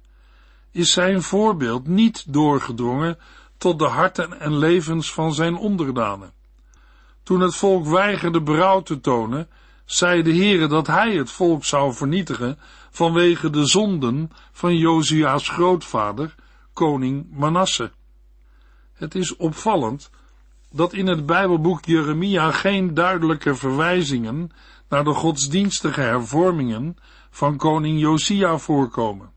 is 0.73 0.93
zijn 0.93 1.23
voorbeeld 1.23 1.87
niet 1.87 2.33
doorgedrongen 2.33 3.19
tot 3.59 3.79
de 3.79 3.85
harten 3.85 4.41
en 4.41 4.59
levens 4.59 5.13
van 5.13 5.35
zijn 5.35 5.57
onderdanen. 5.57 6.33
Toen 7.23 7.41
het 7.41 7.55
volk 7.55 7.87
weigerde 7.87 8.43
berouw 8.43 8.83
te 8.83 9.01
tonen, 9.01 9.49
zei 9.85 10.23
de 10.23 10.35
Heere 10.35 10.67
dat 10.67 10.87
hij 10.87 11.15
het 11.15 11.31
volk 11.31 11.65
zou 11.65 11.93
vernietigen 11.95 12.59
vanwege 12.91 13.51
de 13.51 13.67
zonden 13.67 14.31
van 14.53 14.77
Josia's 14.77 15.49
grootvader, 15.49 16.35
koning 16.73 17.27
Manasse. 17.31 17.91
Het 18.93 19.15
is 19.15 19.37
opvallend 19.37 20.11
dat 20.71 20.93
in 20.93 21.07
het 21.07 21.27
Bijbelboek 21.27 21.85
Jeremia 21.85 22.51
geen 22.51 22.95
duidelijke 22.95 23.55
verwijzingen 23.55 24.51
naar 24.89 25.05
de 25.05 25.15
godsdienstige 25.15 26.01
hervormingen 26.01 26.97
van 27.31 27.57
koning 27.57 28.01
Josia 28.01 28.59
voorkomen. 28.59 29.31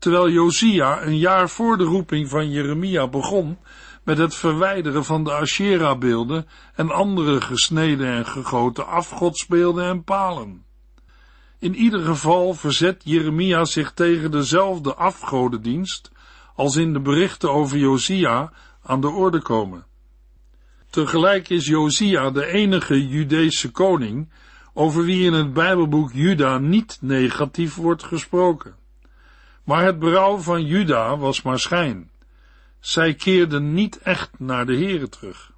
Terwijl 0.00 0.30
Josia 0.30 1.02
een 1.02 1.18
jaar 1.18 1.48
voor 1.48 1.78
de 1.78 1.84
roeping 1.84 2.28
van 2.28 2.50
Jeremia 2.50 3.08
begon 3.08 3.58
met 4.04 4.18
het 4.18 4.34
verwijderen 4.34 5.04
van 5.04 5.24
de 5.24 5.32
Asherah-beelden 5.32 6.46
en 6.74 6.90
andere 6.90 7.40
gesneden 7.40 8.06
en 8.06 8.26
gegoten 8.26 8.86
afgodsbeelden 8.86 9.84
en 9.84 10.04
palen. 10.04 10.64
In 11.58 11.74
ieder 11.74 12.00
geval 12.00 12.54
verzet 12.54 13.00
Jeremia 13.04 13.64
zich 13.64 13.92
tegen 13.92 14.30
dezelfde 14.30 14.94
afgodendienst 14.94 16.10
als 16.54 16.76
in 16.76 16.92
de 16.92 17.00
berichten 17.00 17.52
over 17.52 17.78
Josia 17.78 18.52
aan 18.82 19.00
de 19.00 19.08
orde 19.08 19.42
komen. 19.42 19.84
Tegelijk 20.90 21.48
is 21.48 21.66
Josia 21.66 22.30
de 22.30 22.46
enige 22.46 23.08
Judese 23.08 23.70
koning 23.70 24.32
over 24.74 25.04
wie 25.04 25.24
in 25.24 25.32
het 25.32 25.52
Bijbelboek 25.52 26.12
Juda 26.12 26.58
niet 26.58 26.98
negatief 27.00 27.74
wordt 27.74 28.02
gesproken. 28.02 28.79
Maar 29.70 29.84
het 29.84 29.98
berouw 29.98 30.38
van 30.38 30.64
Juda 30.64 31.16
was 31.16 31.42
maar 31.42 31.58
schijn. 31.58 32.10
Zij 32.80 33.14
keerden 33.14 33.74
niet 33.74 33.98
echt 33.98 34.30
naar 34.38 34.66
de 34.66 34.76
Here 34.76 35.08
terug. 35.08 35.52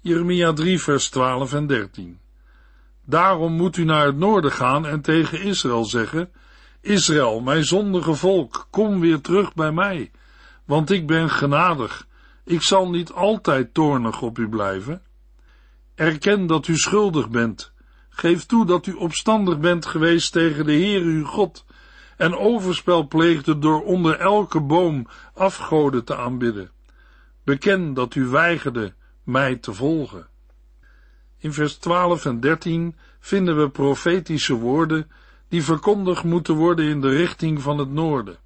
Jeremia 0.00 0.52
3 0.52 0.80
vers 0.80 1.08
12 1.08 1.52
en 1.52 1.66
13 1.66 2.20
Daarom 3.04 3.52
moet 3.52 3.76
u 3.76 3.84
naar 3.84 4.06
het 4.06 4.16
noorden 4.16 4.52
gaan 4.52 4.86
en 4.86 5.00
tegen 5.00 5.42
Israël 5.42 5.84
zeggen, 5.84 6.32
Israël, 6.80 7.40
mijn 7.40 7.64
zondige 7.64 8.14
volk, 8.14 8.66
kom 8.70 9.00
weer 9.00 9.20
terug 9.20 9.54
bij 9.54 9.72
mij, 9.72 10.10
want 10.64 10.90
ik 10.90 11.06
ben 11.06 11.30
genadig, 11.30 12.06
ik 12.44 12.62
zal 12.62 12.90
niet 12.90 13.12
altijd 13.12 13.74
toornig 13.74 14.22
op 14.22 14.38
u 14.38 14.48
blijven. 14.48 15.02
Erken 15.94 16.46
dat 16.46 16.68
u 16.68 16.76
schuldig 16.76 17.30
bent. 17.30 17.72
Geef 18.08 18.46
toe 18.46 18.66
dat 18.66 18.86
u 18.86 18.92
opstandig 18.92 19.58
bent 19.58 19.86
geweest 19.86 20.32
tegen 20.32 20.66
de 20.66 20.72
Heer 20.72 21.00
uw 21.00 21.24
God 21.24 21.64
en 22.22 22.36
overspel 22.36 23.06
pleegde 23.06 23.58
door 23.58 23.82
onder 23.82 24.18
elke 24.18 24.60
boom 24.60 25.06
afgoden 25.34 26.04
te 26.04 26.16
aanbidden. 26.16 26.70
Beken 27.44 27.94
dat 27.94 28.14
u 28.14 28.26
weigerde 28.26 28.94
mij 29.22 29.56
te 29.56 29.72
volgen. 29.72 30.26
In 31.38 31.52
vers 31.52 31.76
12 31.76 32.24
en 32.24 32.40
13 32.40 32.96
vinden 33.20 33.58
we 33.58 33.70
profetische 33.70 34.54
woorden 34.54 35.10
die 35.48 35.62
verkondigd 35.62 36.24
moeten 36.24 36.54
worden 36.54 36.84
in 36.84 37.00
de 37.00 37.08
richting 37.08 37.62
van 37.62 37.78
het 37.78 37.90
noorden. 37.90 38.36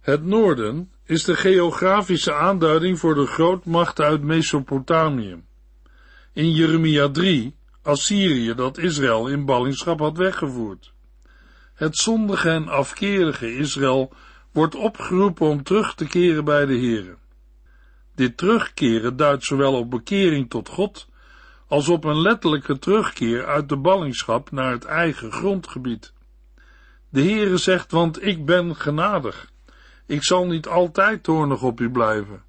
Het 0.00 0.24
noorden 0.24 0.90
is 1.04 1.24
de 1.24 1.36
geografische 1.36 2.34
aanduiding 2.34 2.98
voor 2.98 3.14
de 3.14 3.26
grootmacht 3.26 4.00
uit 4.00 4.22
Mesopotamië 4.22 5.42
in 6.32 6.52
Jeremia 6.52 7.08
3 7.08 7.54
Assyrië 7.82 8.54
dat 8.54 8.78
Israël 8.78 9.28
in 9.28 9.44
ballingschap 9.44 9.98
had 9.98 10.16
weggevoerd. 10.16 10.92
Het 11.78 11.96
zondige 11.96 12.50
en 12.50 12.68
afkerige 12.68 13.56
Israël 13.56 14.12
wordt 14.52 14.74
opgeroepen 14.74 15.46
om 15.46 15.62
terug 15.62 15.94
te 15.94 16.06
keren 16.06 16.44
bij 16.44 16.66
de 16.66 16.78
Here. 16.78 17.16
Dit 18.14 18.36
terugkeren 18.36 19.16
duidt 19.16 19.44
zowel 19.44 19.74
op 19.74 19.90
bekering 19.90 20.50
tot 20.50 20.68
God 20.68 21.08
als 21.68 21.88
op 21.88 22.04
een 22.04 22.20
letterlijke 22.20 22.78
terugkeer 22.78 23.46
uit 23.46 23.68
de 23.68 23.76
ballingschap 23.76 24.50
naar 24.50 24.70
het 24.70 24.84
eigen 24.84 25.32
grondgebied. 25.32 26.12
De 27.08 27.22
Heere 27.22 27.56
zegt, 27.56 27.90
want 27.90 28.24
ik 28.24 28.44
ben 28.44 28.76
genadig. 28.76 29.50
Ik 30.06 30.24
zal 30.24 30.46
niet 30.46 30.66
altijd 30.66 31.22
toornig 31.22 31.62
op 31.62 31.80
u 31.80 31.90
blijven. 31.90 32.42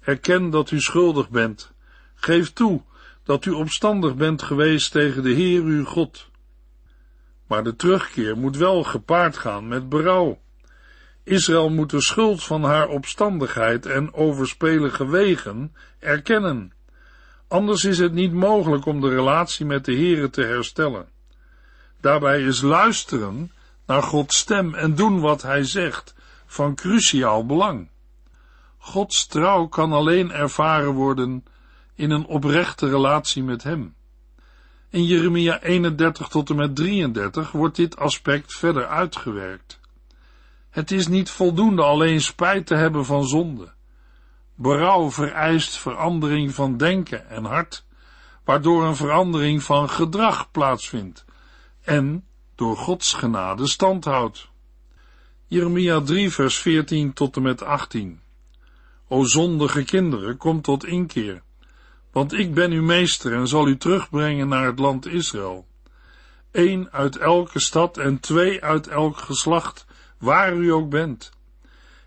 Erken 0.00 0.50
dat 0.50 0.70
u 0.70 0.80
schuldig 0.80 1.30
bent. 1.30 1.72
Geef 2.14 2.52
toe 2.52 2.82
dat 3.22 3.44
u 3.44 3.50
opstandig 3.50 4.16
bent 4.16 4.42
geweest 4.42 4.92
tegen 4.92 5.22
de 5.22 5.32
Heer 5.32 5.62
uw 5.62 5.84
God. 5.84 6.30
Maar 7.48 7.64
de 7.64 7.76
terugkeer 7.76 8.36
moet 8.36 8.56
wel 8.56 8.82
gepaard 8.82 9.36
gaan 9.36 9.68
met 9.68 9.88
berouw. 9.88 10.38
Israël 11.22 11.70
moet 11.70 11.90
de 11.90 12.02
schuld 12.02 12.44
van 12.44 12.62
haar 12.64 12.88
opstandigheid 12.88 13.86
en 13.86 14.14
overspelige 14.14 15.06
wegen 15.06 15.74
erkennen. 15.98 16.72
Anders 17.48 17.84
is 17.84 17.98
het 17.98 18.12
niet 18.12 18.32
mogelijk 18.32 18.86
om 18.86 19.00
de 19.00 19.08
relatie 19.08 19.66
met 19.66 19.84
de 19.84 19.92
Heere 19.92 20.30
te 20.30 20.42
herstellen. 20.42 21.08
Daarbij 22.00 22.42
is 22.42 22.60
luisteren 22.60 23.52
naar 23.86 24.02
Gods 24.02 24.38
stem 24.38 24.74
en 24.74 24.94
doen 24.94 25.20
wat 25.20 25.42
Hij 25.42 25.64
zegt 25.64 26.14
van 26.46 26.74
cruciaal 26.74 27.46
belang. 27.46 27.88
Gods 28.78 29.26
trouw 29.26 29.66
kan 29.66 29.92
alleen 29.92 30.32
ervaren 30.32 30.92
worden 30.92 31.44
in 31.94 32.10
een 32.10 32.26
oprechte 32.26 32.88
relatie 32.88 33.42
met 33.42 33.62
Hem. 33.62 33.94
In 34.90 35.04
Jeremia 35.04 35.62
31 35.62 36.28
tot 36.28 36.50
en 36.50 36.56
met 36.56 36.76
33 36.76 37.52
wordt 37.52 37.76
dit 37.76 37.96
aspect 37.96 38.54
verder 38.54 38.86
uitgewerkt. 38.86 39.80
Het 40.70 40.90
is 40.90 41.06
niet 41.06 41.30
voldoende 41.30 41.82
alleen 41.82 42.20
spijt 42.20 42.66
te 42.66 42.74
hebben 42.74 43.04
van 43.04 43.26
zonde. 43.26 43.72
Berouw 44.54 45.10
vereist 45.10 45.76
verandering 45.76 46.54
van 46.54 46.76
denken 46.76 47.28
en 47.28 47.44
hart, 47.44 47.84
waardoor 48.44 48.84
een 48.84 48.96
verandering 48.96 49.62
van 49.62 49.90
gedrag 49.90 50.50
plaatsvindt 50.50 51.24
en 51.82 52.24
door 52.54 52.76
Gods 52.76 53.12
genade 53.12 53.66
standhoudt. 53.66 54.48
Jeremia 55.46 56.00
3 56.00 56.30
vers 56.30 56.58
14 56.58 57.12
tot 57.12 57.36
en 57.36 57.42
met 57.42 57.62
18 57.62 58.20
O 59.08 59.24
zondige 59.24 59.84
kinderen, 59.84 60.36
kom 60.36 60.60
tot 60.62 60.84
inkeer, 60.84 61.42
want 62.12 62.32
ik 62.32 62.54
ben 62.54 62.70
uw 62.70 62.82
meester 62.82 63.32
en 63.32 63.48
zal 63.48 63.68
u 63.68 63.76
terugbrengen 63.76 64.48
naar 64.48 64.66
het 64.66 64.78
land 64.78 65.06
Israël. 65.06 65.66
Eén 66.52 66.90
uit 66.90 67.16
elke 67.16 67.60
stad 67.60 67.98
en 67.98 68.20
twee 68.20 68.64
uit 68.64 68.86
elk 68.86 69.16
geslacht, 69.16 69.86
waar 70.18 70.54
u 70.54 70.72
ook 70.72 70.90
bent. 70.90 71.30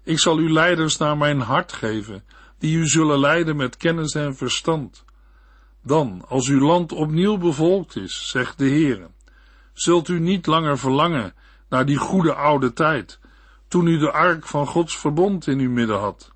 Ik 0.04 0.20
zal 0.20 0.40
u 0.40 0.52
leiders 0.52 0.98
naar 0.98 1.18
mijn 1.18 1.40
hart 1.40 1.74
geven, 1.74 2.24
die 2.60 2.78
u 2.78 2.88
zullen 2.88 3.20
leiden 3.20 3.56
met 3.56 3.78
kennis 3.78 4.14
en 4.14 4.36
verstand. 4.36 5.06
Dan, 5.84 6.26
als 6.28 6.48
uw 6.48 6.60
land 6.60 6.92
opnieuw 6.92 7.38
bevolkt 7.38 7.96
is, 7.96 8.30
zegt 8.30 8.58
de 8.58 8.70
Heere, 8.70 9.10
zult 9.74 10.08
u 10.08 10.20
niet 10.20 10.46
langer 10.46 10.78
verlangen 10.78 11.34
naar 11.70 11.86
die 11.86 11.98
goede 11.98 12.34
oude 12.34 12.74
tijd, 12.74 13.20
toen 13.68 13.88
u 13.88 13.98
de 13.98 14.12
ark 14.12 14.48
van 14.48 14.68
Gods 14.68 14.98
verbond 14.98 15.48
in 15.48 15.60
uw 15.60 15.72
midden 15.72 16.00
had. 16.00 16.32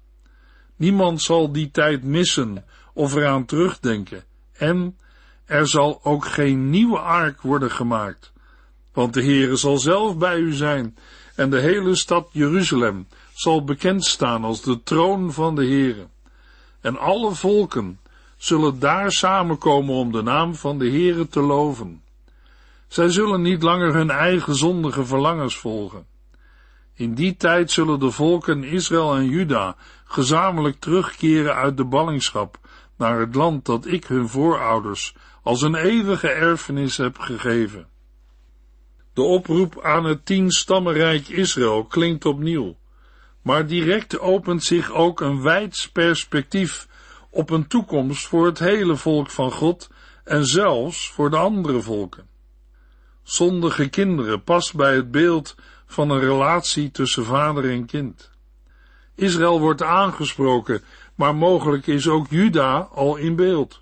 Niemand 0.75 1.21
zal 1.21 1.51
die 1.51 1.71
tijd 1.71 2.03
missen 2.03 2.65
of 2.95 3.15
eraan 3.15 3.45
terugdenken, 3.45 4.23
en 4.53 4.97
er 5.45 5.67
zal 5.67 5.99
ook 6.03 6.25
geen 6.25 6.69
nieuwe 6.69 6.99
ark 6.99 7.41
worden 7.41 7.71
gemaakt, 7.71 8.33
want 8.93 9.13
de 9.13 9.23
Heere 9.23 9.55
zal 9.55 9.77
zelf 9.77 10.17
bij 10.17 10.37
u 10.37 10.53
zijn, 10.53 10.97
en 11.35 11.49
de 11.49 11.59
hele 11.59 11.95
stad 11.95 12.29
Jeruzalem 12.31 13.07
zal 13.33 13.63
bekend 13.63 14.05
staan 14.05 14.43
als 14.43 14.61
de 14.61 14.83
troon 14.83 15.33
van 15.33 15.55
de 15.55 15.65
Heere. 15.65 16.07
En 16.81 16.97
alle 16.97 17.35
volken 17.35 17.99
zullen 18.37 18.79
daar 18.79 19.11
samenkomen 19.11 19.95
om 19.95 20.11
de 20.11 20.21
naam 20.21 20.55
van 20.55 20.79
de 20.79 20.89
Heere 20.89 21.27
te 21.27 21.41
loven. 21.41 22.01
Zij 22.87 23.09
zullen 23.09 23.41
niet 23.41 23.63
langer 23.63 23.93
hun 23.93 24.09
eigen 24.09 24.55
zondige 24.55 25.05
verlangens 25.05 25.57
volgen. 25.57 26.05
In 26.93 27.13
die 27.13 27.37
tijd 27.37 27.71
zullen 27.71 27.99
de 27.99 28.11
volken 28.11 28.63
Israël 28.63 29.15
en 29.15 29.29
Juda 29.29 29.75
gezamenlijk 30.05 30.79
terugkeren 30.79 31.55
uit 31.55 31.77
de 31.77 31.83
ballingschap 31.85 32.57
naar 32.97 33.19
het 33.19 33.35
land 33.35 33.65
dat 33.65 33.85
ik 33.85 34.05
hun 34.05 34.29
voorouders 34.29 35.15
als 35.43 35.61
een 35.61 35.75
eeuwige 35.75 36.29
erfenis 36.29 36.97
heb 36.97 37.19
gegeven. 37.19 37.87
De 39.13 39.21
oproep 39.21 39.81
aan 39.81 40.05
het 40.05 40.25
tien 40.25 40.51
stammenrijk 40.51 41.27
Israël 41.27 41.85
klinkt 41.85 42.25
opnieuw, 42.25 42.77
maar 43.41 43.67
direct 43.67 44.19
opent 44.19 44.63
zich 44.63 44.91
ook 44.91 45.21
een 45.21 45.41
wijds 45.41 45.91
perspectief 45.91 46.87
op 47.29 47.49
een 47.49 47.67
toekomst 47.67 48.27
voor 48.27 48.45
het 48.45 48.59
hele 48.59 48.95
volk 48.95 49.29
van 49.29 49.51
God 49.51 49.89
en 50.23 50.45
zelfs 50.45 51.11
voor 51.11 51.29
de 51.29 51.37
andere 51.37 51.81
volken. 51.81 52.27
Zondige 53.23 53.89
kinderen 53.89 54.43
past 54.43 54.75
bij 54.75 54.95
het 54.95 55.11
beeld 55.11 55.55
van 55.85 56.09
een 56.09 56.19
relatie 56.19 56.91
tussen 56.91 57.25
vader 57.25 57.69
en 57.69 57.85
kind. 57.85 58.31
Israël 59.15 59.59
wordt 59.59 59.83
aangesproken, 59.83 60.81
maar 61.15 61.35
mogelijk 61.35 61.87
is 61.87 62.07
ook 62.07 62.27
Juda 62.29 62.77
al 62.77 63.15
in 63.15 63.35
beeld. 63.35 63.79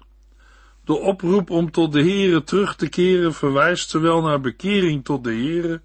De 0.86 0.94
oproep 0.94 1.50
om 1.50 1.72
tot 1.72 1.92
de 1.92 2.04
Here 2.04 2.44
terug 2.44 2.76
te 2.76 2.90
keren 2.90 3.34
verwijst 3.34 3.90
zowel 3.90 4.22
naar 4.22 4.42
bekering 4.42 5.04
tot 5.04 5.24
de 5.24 5.34
Here, 5.34 5.82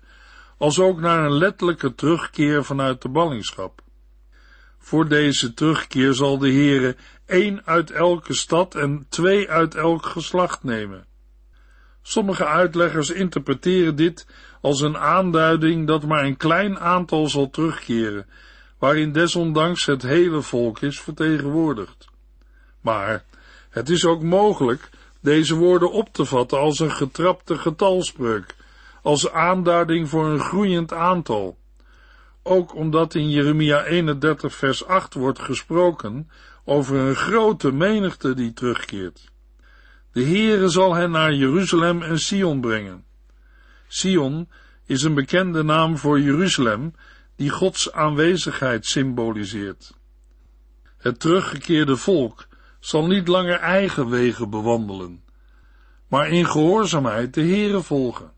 als 0.58 0.80
ook 0.80 1.00
naar 1.00 1.24
een 1.24 1.38
letterlijke 1.38 1.94
terugkeer 1.94 2.64
vanuit 2.64 3.02
de 3.02 3.08
ballingschap. 3.08 3.82
Voor 4.78 5.08
deze 5.08 5.54
terugkeer 5.54 6.14
zal 6.14 6.38
de 6.38 6.52
Heere 6.52 6.96
één 7.26 7.62
uit 7.64 7.90
elke 7.90 8.34
stad 8.34 8.74
en 8.74 9.06
twee 9.08 9.50
uit 9.50 9.74
elk 9.74 10.06
geslacht 10.06 10.62
nemen. 10.62 11.06
Sommige 12.02 12.46
uitleggers 12.46 13.10
interpreteren 13.10 13.96
dit 13.96 14.26
als 14.60 14.80
een 14.80 14.96
aanduiding 14.96 15.86
dat 15.86 16.04
maar 16.06 16.24
een 16.24 16.36
klein 16.36 16.78
aantal 16.78 17.28
zal 17.28 17.50
terugkeren, 17.50 18.26
waarin 18.78 19.12
desondanks 19.12 19.86
het 19.86 20.02
hele 20.02 20.42
volk 20.42 20.80
is 20.80 21.00
vertegenwoordigd. 21.00 22.08
Maar 22.80 23.24
het 23.70 23.88
is 23.88 24.04
ook 24.04 24.22
mogelijk 24.22 24.90
deze 25.20 25.54
woorden 25.54 25.92
op 25.92 26.12
te 26.12 26.24
vatten 26.24 26.58
als 26.58 26.78
een 26.78 26.92
getrapte 26.92 27.58
getalspreuk, 27.58 28.54
als 29.02 29.30
aanduiding 29.30 30.08
voor 30.08 30.26
een 30.26 30.40
groeiend 30.40 30.92
aantal. 30.92 31.56
Ook 32.42 32.74
omdat 32.74 33.14
in 33.14 33.30
Jeremia 33.30 33.84
31 33.84 34.54
vers 34.54 34.86
8 34.86 35.14
wordt 35.14 35.38
gesproken 35.38 36.30
over 36.64 36.96
een 36.96 37.14
grote 37.14 37.72
menigte 37.72 38.34
die 38.34 38.52
terugkeert. 38.52 39.30
De 40.12 40.22
Heere 40.22 40.68
zal 40.68 40.94
hen 40.94 41.10
naar 41.10 41.34
Jeruzalem 41.34 42.02
en 42.02 42.18
Sion 42.18 42.60
brengen. 42.60 43.04
Sion 43.88 44.48
is 44.86 45.02
een 45.02 45.14
bekende 45.14 45.62
naam 45.62 45.96
voor 45.96 46.20
Jeruzalem, 46.20 46.94
die 47.38 47.50
Gods 47.50 47.92
aanwezigheid 47.92 48.86
symboliseert. 48.86 49.94
Het 50.96 51.20
teruggekeerde 51.20 51.96
volk 51.96 52.46
zal 52.80 53.06
niet 53.06 53.28
langer 53.28 53.58
eigen 53.58 54.08
wegen 54.08 54.50
bewandelen, 54.50 55.24
maar 56.08 56.28
in 56.28 56.46
gehoorzaamheid 56.46 57.34
de 57.34 57.40
Heere 57.40 57.82
volgen. 57.82 58.32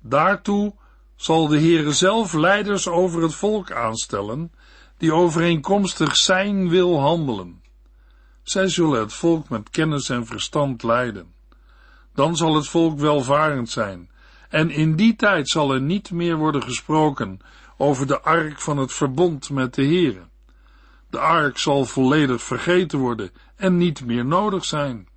Daartoe 0.00 0.74
zal 1.16 1.48
de 1.48 1.58
Heere 1.58 1.92
zelf 1.92 2.32
leiders 2.32 2.88
over 2.88 3.22
het 3.22 3.34
volk 3.34 3.72
aanstellen, 3.72 4.52
die 4.96 5.12
overeenkomstig 5.12 6.16
zijn 6.16 6.68
wil 6.68 7.00
handelen. 7.00 7.62
Zij 8.42 8.68
zullen 8.68 9.00
het 9.00 9.12
volk 9.12 9.48
met 9.48 9.70
kennis 9.70 10.08
en 10.08 10.26
verstand 10.26 10.82
leiden. 10.82 11.34
Dan 12.14 12.36
zal 12.36 12.54
het 12.54 12.68
volk 12.68 12.98
welvarend 12.98 13.70
zijn, 13.70 14.10
en 14.48 14.70
in 14.70 14.96
die 14.96 15.16
tijd 15.16 15.48
zal 15.48 15.74
er 15.74 15.80
niet 15.80 16.10
meer 16.10 16.36
worden 16.36 16.62
gesproken 16.62 17.40
over 17.76 18.06
de 18.06 18.20
ark 18.20 18.60
van 18.60 18.76
het 18.76 18.92
verbond 18.92 19.50
met 19.50 19.74
de 19.74 19.84
Heere. 19.84 20.22
De 21.10 21.18
ark 21.18 21.58
zal 21.58 21.84
volledig 21.84 22.42
vergeten 22.42 22.98
worden 22.98 23.30
en 23.56 23.76
niet 23.76 24.04
meer 24.04 24.24
nodig 24.24 24.64
zijn. 24.64 25.08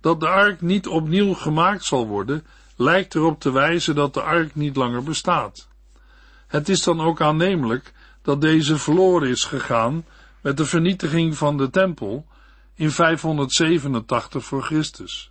Dat 0.00 0.20
de 0.20 0.28
ark 0.28 0.60
niet 0.60 0.86
opnieuw 0.86 1.34
gemaakt 1.34 1.84
zal 1.84 2.06
worden, 2.06 2.46
lijkt 2.76 3.14
erop 3.14 3.40
te 3.40 3.50
wijzen 3.50 3.94
dat 3.94 4.14
de 4.14 4.22
ark 4.22 4.54
niet 4.54 4.76
langer 4.76 5.02
bestaat. 5.02 5.68
Het 6.46 6.68
is 6.68 6.82
dan 6.82 7.00
ook 7.00 7.20
aannemelijk 7.20 7.92
dat 8.22 8.40
deze 8.40 8.78
verloren 8.78 9.28
is 9.28 9.44
gegaan 9.44 10.04
met 10.40 10.56
de 10.56 10.66
vernietiging 10.66 11.36
van 11.36 11.56
de 11.56 11.70
tempel 11.70 12.26
in 12.74 12.90
587 12.90 14.44
voor 14.44 14.62
Christus. 14.62 15.30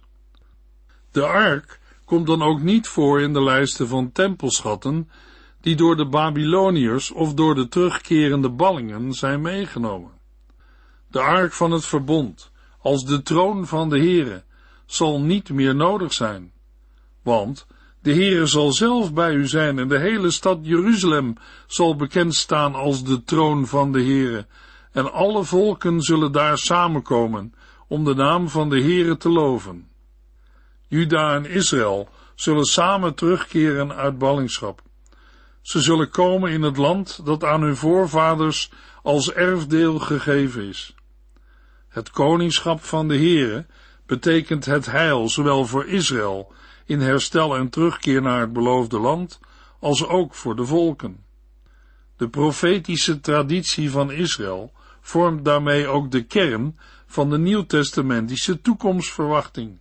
De 1.11 1.25
ark 1.25 1.79
komt 2.05 2.27
dan 2.27 2.41
ook 2.41 2.61
niet 2.61 2.87
voor 2.87 3.21
in 3.21 3.33
de 3.33 3.43
lijsten 3.43 3.87
van 3.87 4.11
tempelschatten 4.11 5.09
die 5.67 5.75
door 5.75 5.95
de 5.95 6.05
Babyloniërs 6.05 7.11
of 7.11 7.33
door 7.33 7.55
de 7.55 7.67
terugkerende 7.67 8.49
ballingen 8.49 9.13
zijn 9.13 9.41
meegenomen. 9.41 10.11
De 11.07 11.19
ark 11.19 11.53
van 11.53 11.71
het 11.71 11.85
verbond, 11.85 12.51
als 12.81 13.05
de 13.05 13.21
troon 13.21 13.67
van 13.67 13.89
de 13.89 13.97
Heere, 13.97 14.43
zal 14.85 15.21
niet 15.21 15.49
meer 15.49 15.75
nodig 15.75 16.13
zijn, 16.13 16.51
want 17.23 17.67
de 18.01 18.13
Heere 18.13 18.45
zal 18.45 18.71
zelf 18.71 19.13
bij 19.13 19.33
u 19.33 19.47
zijn 19.47 19.79
en 19.79 19.87
de 19.87 19.99
hele 19.99 20.31
stad 20.31 20.57
Jeruzalem 20.61 21.35
zal 21.65 21.95
bekend 21.95 22.35
staan 22.35 22.75
als 22.75 23.03
de 23.03 23.23
troon 23.23 23.67
van 23.67 23.91
de 23.91 24.01
Heere, 24.01 24.45
en 24.91 25.11
alle 25.11 25.43
volken 25.43 26.01
zullen 26.01 26.31
daar 26.31 26.57
samenkomen 26.57 27.53
om 27.87 28.03
de 28.03 28.15
naam 28.15 28.49
van 28.49 28.69
de 28.69 28.81
Heere 28.81 29.17
te 29.17 29.29
loven. 29.29 29.87
Juda 30.87 31.35
en 31.35 31.45
Israël 31.45 32.09
zullen 32.35 32.65
samen 32.65 33.15
terugkeren 33.15 33.93
uit 33.93 34.17
ballingschap. 34.17 34.85
Ze 35.67 35.81
zullen 35.81 36.09
komen 36.09 36.51
in 36.51 36.61
het 36.61 36.77
land 36.77 37.25
dat 37.25 37.43
aan 37.43 37.61
hun 37.61 37.75
voorvaders 37.75 38.71
als 39.03 39.31
erfdeel 39.31 39.99
gegeven 39.99 40.63
is. 40.63 40.95
Het 41.87 42.09
koningschap 42.09 42.83
van 42.83 43.07
de 43.07 43.15
Heere 43.15 43.65
betekent 44.05 44.65
het 44.65 44.85
heil 44.85 45.29
zowel 45.29 45.65
voor 45.65 45.85
Israël 45.85 46.53
in 46.85 46.99
herstel 46.99 47.55
en 47.55 47.69
terugkeer 47.69 48.21
naar 48.21 48.39
het 48.39 48.53
beloofde 48.53 48.99
land, 48.99 49.39
als 49.79 50.07
ook 50.07 50.33
voor 50.33 50.55
de 50.55 50.65
volken. 50.65 51.23
De 52.17 52.29
profetische 52.29 53.19
traditie 53.19 53.91
van 53.91 54.11
Israël 54.11 54.71
vormt 55.01 55.45
daarmee 55.45 55.87
ook 55.87 56.11
de 56.11 56.23
kern 56.23 56.79
van 57.05 57.29
de 57.29 57.37
nieuwtestamentische 57.37 58.61
toekomstverwachting. 58.61 59.77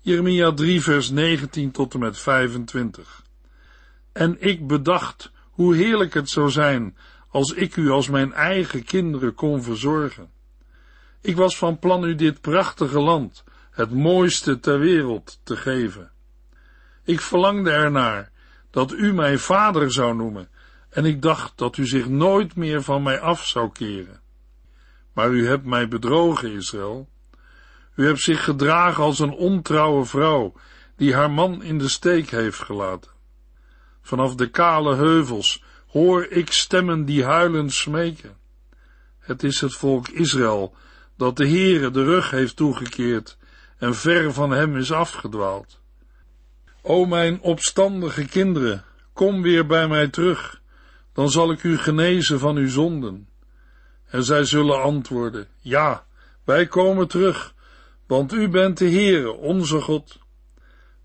Jeremia 0.00 0.52
3 0.52 0.82
vers 0.82 1.10
19 1.10 1.70
tot 1.70 1.94
en 1.94 2.00
met 2.00 2.18
25. 2.18 3.21
En 4.12 4.36
ik 4.38 4.66
bedacht 4.66 5.32
hoe 5.50 5.74
heerlijk 5.74 6.14
het 6.14 6.30
zou 6.30 6.50
zijn 6.50 6.96
als 7.28 7.52
ik 7.52 7.76
u 7.76 7.90
als 7.90 8.08
mijn 8.08 8.32
eigen 8.32 8.84
kinderen 8.84 9.34
kon 9.34 9.62
verzorgen. 9.62 10.30
Ik 11.20 11.36
was 11.36 11.58
van 11.58 11.78
plan 11.78 12.04
u 12.04 12.14
dit 12.14 12.40
prachtige 12.40 13.00
land, 13.00 13.44
het 13.70 13.90
mooiste 13.90 14.60
ter 14.60 14.78
wereld, 14.78 15.40
te 15.42 15.56
geven. 15.56 16.10
Ik 17.04 17.20
verlangde 17.20 17.70
ernaar 17.70 18.30
dat 18.70 18.92
u 18.92 19.12
mij 19.12 19.38
vader 19.38 19.92
zou 19.92 20.14
noemen, 20.14 20.48
en 20.90 21.04
ik 21.04 21.22
dacht 21.22 21.58
dat 21.58 21.76
u 21.76 21.86
zich 21.86 22.08
nooit 22.08 22.56
meer 22.56 22.82
van 22.82 23.02
mij 23.02 23.20
af 23.20 23.46
zou 23.46 23.72
keren. 23.72 24.20
Maar 25.12 25.30
u 25.30 25.46
hebt 25.46 25.64
mij 25.64 25.88
bedrogen, 25.88 26.52
Israël. 26.52 27.08
U 27.94 28.06
hebt 28.06 28.20
zich 28.20 28.44
gedragen 28.44 29.02
als 29.02 29.18
een 29.18 29.32
ontrouwe 29.32 30.04
vrouw, 30.04 30.54
die 30.96 31.14
haar 31.14 31.30
man 31.30 31.62
in 31.62 31.78
de 31.78 31.88
steek 31.88 32.30
heeft 32.30 32.58
gelaten. 32.58 33.11
Vanaf 34.02 34.34
de 34.34 34.50
kale 34.50 34.94
heuvels 34.94 35.62
hoor 35.86 36.26
ik 36.26 36.52
stemmen 36.52 37.04
die 37.04 37.24
huilend 37.24 37.72
smeken. 37.72 38.36
Het 39.18 39.42
is 39.42 39.60
het 39.60 39.74
volk 39.74 40.08
Israël 40.08 40.74
dat 41.16 41.36
de 41.36 41.48
Heere 41.48 41.90
de 41.90 42.04
rug 42.04 42.30
heeft 42.30 42.56
toegekeerd 42.56 43.36
en 43.78 43.94
ver 43.94 44.32
van 44.32 44.50
hem 44.50 44.76
is 44.76 44.92
afgedwaald. 44.92 45.80
O 46.82 47.06
mijn 47.06 47.40
opstandige 47.40 48.24
kinderen, 48.24 48.84
kom 49.12 49.42
weer 49.42 49.66
bij 49.66 49.88
mij 49.88 50.08
terug, 50.08 50.60
dan 51.12 51.30
zal 51.30 51.50
ik 51.50 51.62
u 51.62 51.78
genezen 51.78 52.38
van 52.38 52.56
uw 52.56 52.68
zonden. 52.68 53.28
En 54.06 54.24
zij 54.24 54.44
zullen 54.44 54.82
antwoorden, 54.82 55.48
ja, 55.58 56.06
wij 56.44 56.66
komen 56.66 57.08
terug, 57.08 57.54
want 58.06 58.32
u 58.32 58.48
bent 58.48 58.78
de 58.78 58.90
Heere, 58.90 59.32
onze 59.32 59.80
God. 59.80 60.18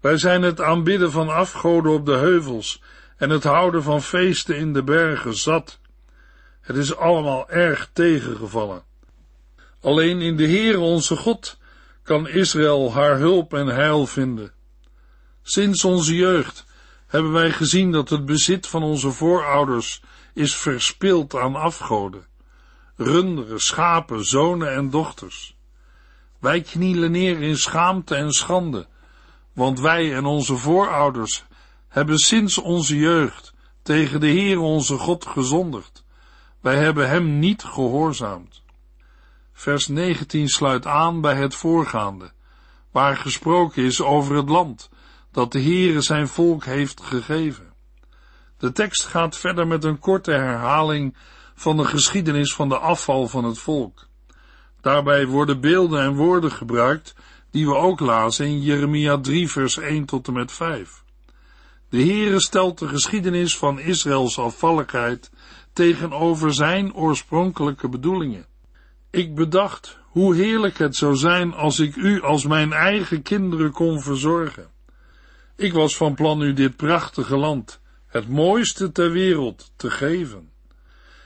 Wij 0.02 0.18
zijn 0.18 0.42
het 0.42 0.62
aanbidden 0.62 1.12
van 1.12 1.30
afgoden 1.30 1.92
op 1.92 2.06
de 2.06 2.16
heuvels 2.16 2.82
en 3.18 3.30
het 3.30 3.44
houden 3.44 3.84
van 3.84 4.02
feesten 4.02 4.58
in 4.58 4.74
de 4.74 4.84
bergen 4.84 5.36
zat. 5.36 5.80
Het 6.62 6.76
is 6.76 6.96
allemaal 6.96 7.50
erg 7.50 7.90
tegengevallen. 7.94 8.84
Alleen 9.82 10.22
in 10.22 10.38
de 10.38 10.48
Heere 10.48 10.80
onze 10.80 11.16
God 11.16 11.58
kan 12.04 12.28
Israël 12.28 12.94
haar 12.94 13.18
hulp 13.18 13.54
en 13.54 13.68
heil 13.68 14.06
vinden. 14.06 14.52
Sinds 15.42 15.86
onze 15.86 16.16
jeugd 16.16 16.66
hebben 17.08 17.32
wij 17.32 17.52
gezien 17.52 17.92
dat 17.92 18.10
het 18.10 18.26
bezit 18.26 18.68
van 18.68 18.84
onze 18.84 19.12
voorouders 19.12 20.02
is 20.34 20.56
verspild 20.56 21.36
aan 21.36 21.56
afgoden. 21.56 22.26
Runderen, 22.96 23.60
schapen, 23.60 24.26
zonen 24.26 24.74
en 24.74 24.90
dochters. 24.90 25.56
Wij 26.40 26.62
knielen 26.62 27.12
neer 27.12 27.42
in 27.42 27.58
schaamte 27.58 28.16
en 28.16 28.32
schande, 28.32 28.88
want 29.58 29.80
wij 29.80 30.14
en 30.14 30.26
onze 30.26 30.58
voorouders 30.58 31.46
hebben 31.88 32.18
sinds 32.18 32.58
onze 32.58 32.98
jeugd 32.98 33.54
tegen 33.82 34.20
de 34.20 34.28
Heer 34.28 34.60
onze 34.60 34.98
God 34.98 35.26
gezondigd. 35.26 36.04
Wij 36.62 36.76
hebben 36.76 37.10
hem 37.10 37.40
niet 37.40 37.64
gehoorzaamd. 37.64 38.64
Vers 39.54 39.88
19 39.88 40.48
sluit 40.48 40.86
aan 40.86 41.22
bij 41.22 41.36
het 41.36 41.56
voorgaande, 41.56 42.32
waar 42.92 43.18
gesproken 43.18 43.84
is 43.84 44.02
over 44.02 44.36
het 44.36 44.50
land 44.50 44.90
dat 45.32 45.52
de 45.52 45.62
Heere 45.62 46.02
zijn 46.02 46.28
volk 46.28 46.66
heeft 46.66 47.02
gegeven. 47.02 47.74
De 48.58 48.72
tekst 48.72 49.06
gaat 49.06 49.38
verder 49.38 49.68
met 49.68 49.84
een 49.84 50.00
korte 50.00 50.32
herhaling 50.32 51.16
van 51.56 51.78
de 51.78 51.86
geschiedenis 51.86 52.54
van 52.54 52.70
de 52.70 52.78
afval 52.78 53.28
van 53.28 53.44
het 53.44 53.60
volk. 53.60 54.08
Daarbij 54.82 55.28
worden 55.28 55.60
beelden 55.60 56.02
en 56.02 56.16
woorden 56.16 56.52
gebruikt 56.52 57.16
die 57.52 57.66
we 57.66 57.76
ook 57.76 58.00
lazen 58.00 58.46
in 58.46 58.62
Jeremia 58.62 59.20
3 59.20 59.52
vers 59.52 59.78
1 59.78 60.06
tot 60.06 60.28
en 60.28 60.34
met 60.34 60.52
5. 60.52 61.04
De 61.90 61.98
Heere 61.98 62.40
stelt 62.40 62.80
de 62.80 62.88
geschiedenis 62.88 63.58
van 63.58 63.80
Israëls 63.80 64.40
afvalligheid 64.40 65.32
tegenover 65.74 66.54
zijn 66.54 66.94
oorspronkelijke 66.94 67.90
bedoelingen. 67.90 68.46
Ik 69.10 69.36
bedacht 69.36 69.98
hoe 70.04 70.36
heerlijk 70.36 70.78
het 70.78 70.96
zou 70.96 71.16
zijn 71.16 71.54
als 71.54 71.80
ik 71.80 71.96
u 71.96 72.22
als 72.22 72.46
mijn 72.46 72.74
eigen 72.74 73.22
kinderen 73.22 73.72
kon 73.72 74.02
verzorgen. 74.02 74.68
Ik 75.56 75.74
was 75.74 75.98
van 75.98 76.14
plan 76.14 76.42
u 76.42 76.54
dit 76.54 76.76
prachtige 76.76 77.38
land, 77.38 77.80
het 78.08 78.28
mooiste 78.28 78.92
ter 78.92 79.12
wereld, 79.12 79.72
te 79.76 79.90
geven. 79.90 80.50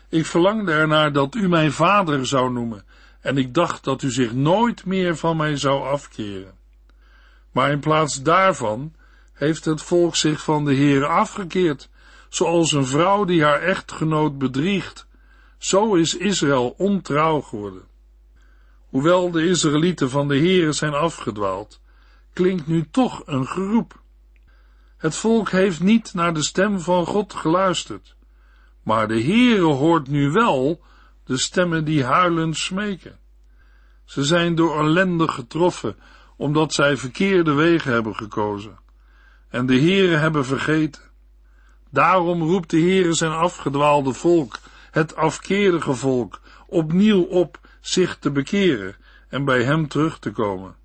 Ik 0.10 0.26
verlangde 0.26 0.72
ernaar 0.72 1.12
dat 1.12 1.36
u 1.36 1.50
mijn 1.50 1.72
vader 1.72 2.26
zou 2.26 2.52
noemen, 2.52 2.86
en 3.22 3.38
ik 3.38 3.54
dacht 3.54 3.84
dat 3.84 4.02
u 4.02 4.12
zich 4.12 4.34
nooit 4.34 4.86
meer 4.86 5.18
van 5.18 5.38
mij 5.38 5.58
zou 5.58 5.88
afkeren. 5.88 6.54
Maar 7.52 7.72
in 7.72 7.80
plaats 7.80 8.22
daarvan 8.22 8.94
heeft 9.34 9.66
het 9.66 9.82
volk 9.82 10.16
zich 10.16 10.44
van 10.44 10.66
de 10.66 10.74
Heer 10.74 11.06
afgekeerd, 11.06 11.90
zoals 12.30 12.72
een 12.72 12.86
vrouw 12.86 13.26
die 13.26 13.44
haar 13.44 13.62
echtgenoot 13.62 14.38
bedriegt. 14.38 15.08
Zo 15.58 15.96
is 15.96 16.18
Israël 16.18 16.74
ontrouw 16.78 17.42
geworden. 17.42 17.84
Hoewel 18.90 19.32
de 19.32 19.48
Israëlieten 19.48 20.10
van 20.10 20.28
de 20.28 20.38
Heere 20.38 20.72
zijn 20.72 20.94
afgedwaald, 20.94 21.82
klinkt 22.34 22.68
nu 22.68 22.88
toch 22.92 23.22
een 23.26 23.48
geroep. 23.48 24.00
Het 24.98 25.16
volk 25.16 25.50
heeft 25.50 25.80
niet 25.80 26.14
naar 26.14 26.34
de 26.34 26.44
stem 26.44 26.80
van 26.80 27.06
God 27.06 27.34
geluisterd, 27.34 28.16
maar 28.84 29.08
de 29.08 29.22
Heere 29.22 29.62
hoort 29.62 30.08
nu 30.08 30.32
wel 30.32 30.82
de 31.32 31.38
stemmen 31.38 31.86
die 31.86 32.04
huilend 32.04 32.58
smeken. 32.58 33.20
Ze 34.06 34.24
zijn 34.24 34.56
door 34.56 34.80
ellende 34.80 35.28
getroffen, 35.28 35.96
omdat 36.38 36.74
zij 36.74 36.98
verkeerde 36.98 37.54
wegen 37.54 37.92
hebben 37.92 38.16
gekozen, 38.16 38.80
en 39.50 39.66
de 39.66 39.80
Heere 39.80 40.16
hebben 40.16 40.46
vergeten. 40.46 41.02
Daarom 41.90 42.42
roept 42.42 42.70
de 42.70 42.80
Heere 42.80 43.14
zijn 43.14 43.32
afgedwaalde 43.32 44.14
volk, 44.14 44.60
het 44.92 45.16
afkeerige 45.16 45.94
volk, 45.94 46.42
opnieuw 46.68 47.22
op 47.24 47.60
zich 47.82 48.18
te 48.18 48.32
bekeren 48.32 48.96
en 49.30 49.46
bij 49.46 49.64
hem 49.64 49.88
terug 49.88 50.20
te 50.20 50.32
komen. 50.32 50.76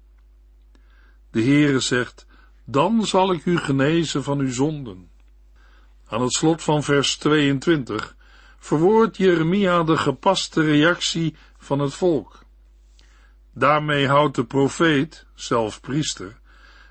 De 1.31 1.43
Heere 1.43 1.81
zegt, 1.81 2.27
dan 2.65 3.07
zal 3.07 3.33
ik 3.33 3.45
u 3.45 3.57
genezen 3.57 4.23
van 4.23 4.39
uw 4.39 4.53
zonden. 4.53 5.11
Aan 6.09 6.23
het 6.23 6.33
slot 6.33 6.63
van 6.63 6.83
vers 6.83 7.17
22 7.17 8.16
verwoordt 8.59 9.17
Jeremia 9.17 9.83
de 9.83 9.97
gepaste 9.97 10.63
reactie 10.63 11.35
van 11.59 11.79
het 11.79 11.95
volk. 11.95 12.45
Daarmee 13.53 14.09
houdt 14.09 14.37
de 14.37 14.45
profeet, 14.45 15.27
zelf 15.35 15.81
priester, 15.81 16.39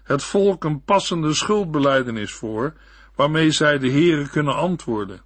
het 0.04 0.24
volk 0.24 0.64
een 0.64 0.84
passende 0.84 1.34
schuldbeleidenis 1.34 2.34
voor, 2.34 2.74
waarmee 3.16 3.52
zij 3.52 3.78
de 3.78 3.92
Heere 3.92 4.30
kunnen 4.30 4.56
antwoorden. 4.56 5.22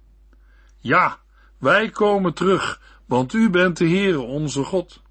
Ja, 0.78 1.18
wij 1.58 1.90
komen 1.90 2.34
terug, 2.34 2.80
want 3.06 3.32
u 3.32 3.50
bent 3.50 3.76
de 3.76 3.88
Heere 3.88 4.20
onze 4.20 4.64
God. 4.64 5.02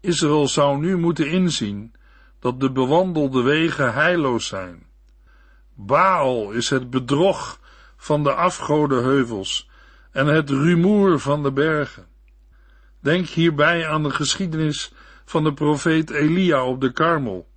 Israël 0.00 0.48
zou 0.48 0.78
nu 0.78 0.96
moeten 0.96 1.30
inzien 1.30 1.94
dat 2.40 2.60
de 2.60 2.72
bewandelde 2.72 3.42
wegen 3.42 3.92
heilloos 3.92 4.46
zijn. 4.46 4.86
Baal 5.74 6.50
is 6.50 6.70
het 6.70 6.90
bedrog 6.90 7.60
van 7.96 8.22
de 8.22 8.34
afgodenheuvels 8.34 9.68
en 10.16 10.26
het 10.26 10.50
rumoer 10.50 11.20
van 11.20 11.42
de 11.42 11.52
bergen. 11.52 12.06
Denk 13.00 13.26
hierbij 13.26 13.88
aan 13.88 14.02
de 14.02 14.10
geschiedenis 14.10 14.92
van 15.24 15.44
de 15.44 15.52
profeet 15.52 16.10
Elia 16.10 16.64
op 16.64 16.80
de 16.80 16.92
Karmel, 16.92 17.48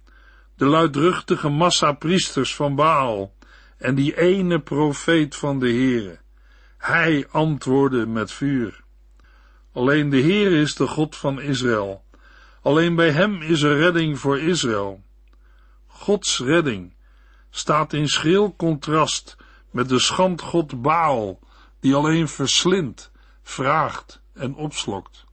de 0.55 0.65
luidruchtige 0.65 1.49
massa 1.49 1.91
priesters 1.91 2.55
van 2.55 2.75
Baal 2.75 3.33
en 3.77 3.95
die 3.95 4.17
ene 4.17 4.59
profeet 4.59 5.35
van 5.35 5.59
de 5.59 5.67
Heere. 5.67 6.19
Hij 6.77 7.27
antwoordde 7.31 8.05
met 8.05 8.31
vuur. 8.31 8.83
Alleen 9.73 10.09
de 10.09 10.17
Heer 10.17 10.51
is 10.51 10.75
de 10.75 10.87
God 10.87 11.15
van 11.15 11.41
Israël. 11.41 12.03
Alleen 12.61 12.95
bij 12.95 13.11
hem 13.11 13.41
is 13.41 13.61
er 13.61 13.77
redding 13.77 14.19
voor 14.19 14.39
Israël. 14.39 15.03
Gods 15.87 16.39
redding 16.39 16.93
staat 17.49 17.93
in 17.93 18.07
schril 18.07 18.55
contrast 18.55 19.37
met 19.71 19.89
de 19.89 19.99
schandgod 19.99 20.81
Baal, 20.81 21.39
die 21.79 21.95
alleen 21.95 22.27
verslindt, 22.27 23.11
vraagt 23.41 24.21
en 24.33 24.55
opslokt. 24.55 25.25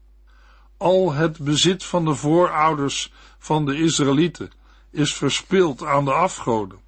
Al 0.76 1.12
het 1.12 1.38
bezit 1.38 1.84
van 1.84 2.04
de 2.04 2.14
voorouders 2.14 3.12
van 3.38 3.66
de 3.66 3.76
Israëlieten 3.78 4.50
is 4.90 5.14
verspild 5.14 5.84
aan 5.84 6.04
de 6.04 6.12
afgoden, 6.12 6.78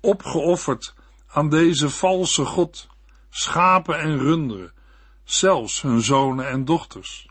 opgeofferd 0.00 0.94
aan 1.26 1.48
deze 1.48 1.90
valse 1.90 2.44
God, 2.44 2.86
schapen 3.30 3.98
en 3.98 4.18
runderen, 4.18 4.72
zelfs 5.24 5.82
hun 5.82 6.00
zonen 6.00 6.48
en 6.48 6.64
dochters. 6.64 7.28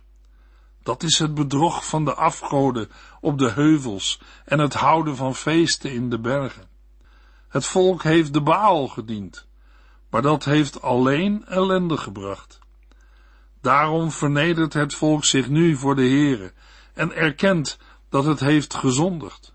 Dat 0.84 1.04
is 1.04 1.20
het 1.20 1.34
bedrog 1.34 1.86
van 1.86 2.06
de 2.06 2.14
afgoden 2.14 2.90
op 3.22 3.38
de 3.38 3.52
heuvels 3.52 4.22
en 4.46 4.60
het 4.60 4.74
houden 4.74 5.16
van 5.16 5.36
feesten 5.36 5.92
in 5.92 6.10
de 6.10 6.20
bergen. 6.20 6.68
Het 7.48 7.66
volk 7.66 8.04
heeft 8.04 8.34
de 8.34 8.42
Baal 8.42 8.88
gediend, 8.88 9.48
maar 10.16 10.24
dat 10.24 10.44
heeft 10.44 10.82
alleen 10.82 11.46
ellende 11.46 11.98
gebracht. 11.98 12.60
Daarom 13.62 14.12
vernedert 14.12 14.74
het 14.74 14.94
volk 14.94 15.26
zich 15.26 15.50
nu 15.50 15.76
voor 15.76 15.96
de 15.96 16.08
Heere 16.08 16.54
en 16.94 17.16
erkent 17.16 17.78
dat 18.10 18.26
het 18.26 18.40
heeft 18.40 18.74
gezondigd. 18.74 19.54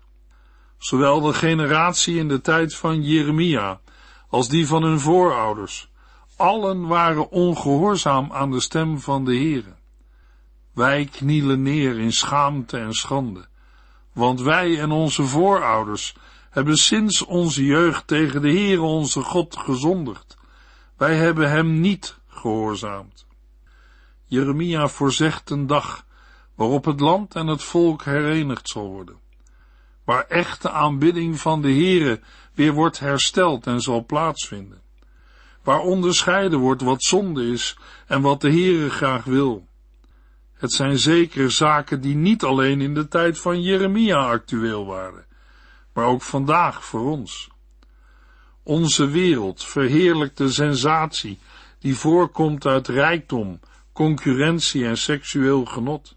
Zowel 0.77 1.21
de 1.21 1.33
generatie 1.33 2.17
in 2.17 2.27
de 2.27 2.41
tijd 2.41 2.75
van 2.75 3.01
Jeremia 3.01 3.79
als 4.29 4.49
die 4.49 4.67
van 4.67 4.83
hun 4.83 4.99
voorouders, 4.99 5.89
allen 6.35 6.87
waren 6.87 7.29
ongehoorzaam 7.29 8.31
aan 8.31 8.51
de 8.51 8.59
stem 8.59 8.99
van 8.99 9.25
de 9.25 9.35
Heere. 9.35 9.75
Wij 10.73 11.05
knielen 11.05 11.61
neer 11.61 11.99
in 11.99 12.13
schaamte 12.13 12.77
en 12.77 12.93
schande, 12.93 13.45
want 14.13 14.41
wij 14.41 14.79
en 14.79 14.91
onze 14.91 15.23
voorouders 15.23 16.15
hebben 16.49 16.75
sinds 16.77 17.25
onze 17.25 17.65
jeugd 17.65 18.07
tegen 18.07 18.41
de 18.41 18.51
Heere 18.51 18.81
onze 18.81 19.21
God 19.21 19.57
gezondigd. 19.57 20.30
Wij 21.01 21.15
hebben 21.15 21.49
hem 21.49 21.79
niet 21.79 22.17
gehoorzaamd. 22.27 23.25
Jeremia 24.25 24.87
voorzegt 24.87 25.49
een 25.49 25.67
dag 25.67 26.05
waarop 26.55 26.85
het 26.85 26.99
land 26.99 27.35
en 27.35 27.47
het 27.47 27.63
volk 27.63 28.03
herenigd 28.03 28.69
zal 28.69 28.87
worden, 28.87 29.19
waar 30.03 30.25
echte 30.27 30.69
aanbidding 30.69 31.39
van 31.39 31.61
de 31.61 31.71
Heere 31.71 32.19
weer 32.53 32.73
wordt 32.73 32.99
hersteld 32.99 33.67
en 33.67 33.81
zal 33.81 34.05
plaatsvinden, 34.05 34.81
waar 35.63 35.79
onderscheiden 35.79 36.59
wordt 36.59 36.81
wat 36.81 37.03
zonde 37.03 37.47
is 37.47 37.77
en 38.07 38.21
wat 38.21 38.41
de 38.41 38.49
Heere 38.49 38.89
graag 38.89 39.23
wil. 39.23 39.67
Het 40.53 40.73
zijn 40.73 40.99
zeker 40.99 41.51
zaken 41.51 42.01
die 42.01 42.15
niet 42.15 42.43
alleen 42.43 42.81
in 42.81 42.93
de 42.93 43.07
tijd 43.07 43.39
van 43.39 43.61
Jeremia 43.61 44.17
actueel 44.17 44.85
waren, 44.85 45.25
maar 45.93 46.05
ook 46.05 46.21
vandaag 46.21 46.85
voor 46.85 47.09
ons. 47.09 47.49
Onze 48.63 49.07
wereld 49.07 49.65
verheerlijkt 49.65 50.37
de 50.37 50.49
sensatie 50.49 51.39
die 51.79 51.95
voorkomt 51.95 52.65
uit 52.65 52.87
rijkdom, 52.87 53.59
concurrentie 53.93 54.85
en 54.85 54.97
seksueel 54.97 55.65
genot. 55.65 56.15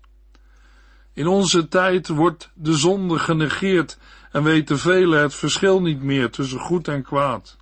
In 1.12 1.26
onze 1.26 1.68
tijd 1.68 2.08
wordt 2.08 2.50
de 2.54 2.74
zonde 2.74 3.18
genegeerd 3.18 3.98
en 4.32 4.42
weten 4.42 4.78
velen 4.78 5.20
het 5.20 5.34
verschil 5.34 5.80
niet 5.80 6.02
meer 6.02 6.30
tussen 6.30 6.60
goed 6.60 6.88
en 6.88 7.02
kwaad. 7.02 7.56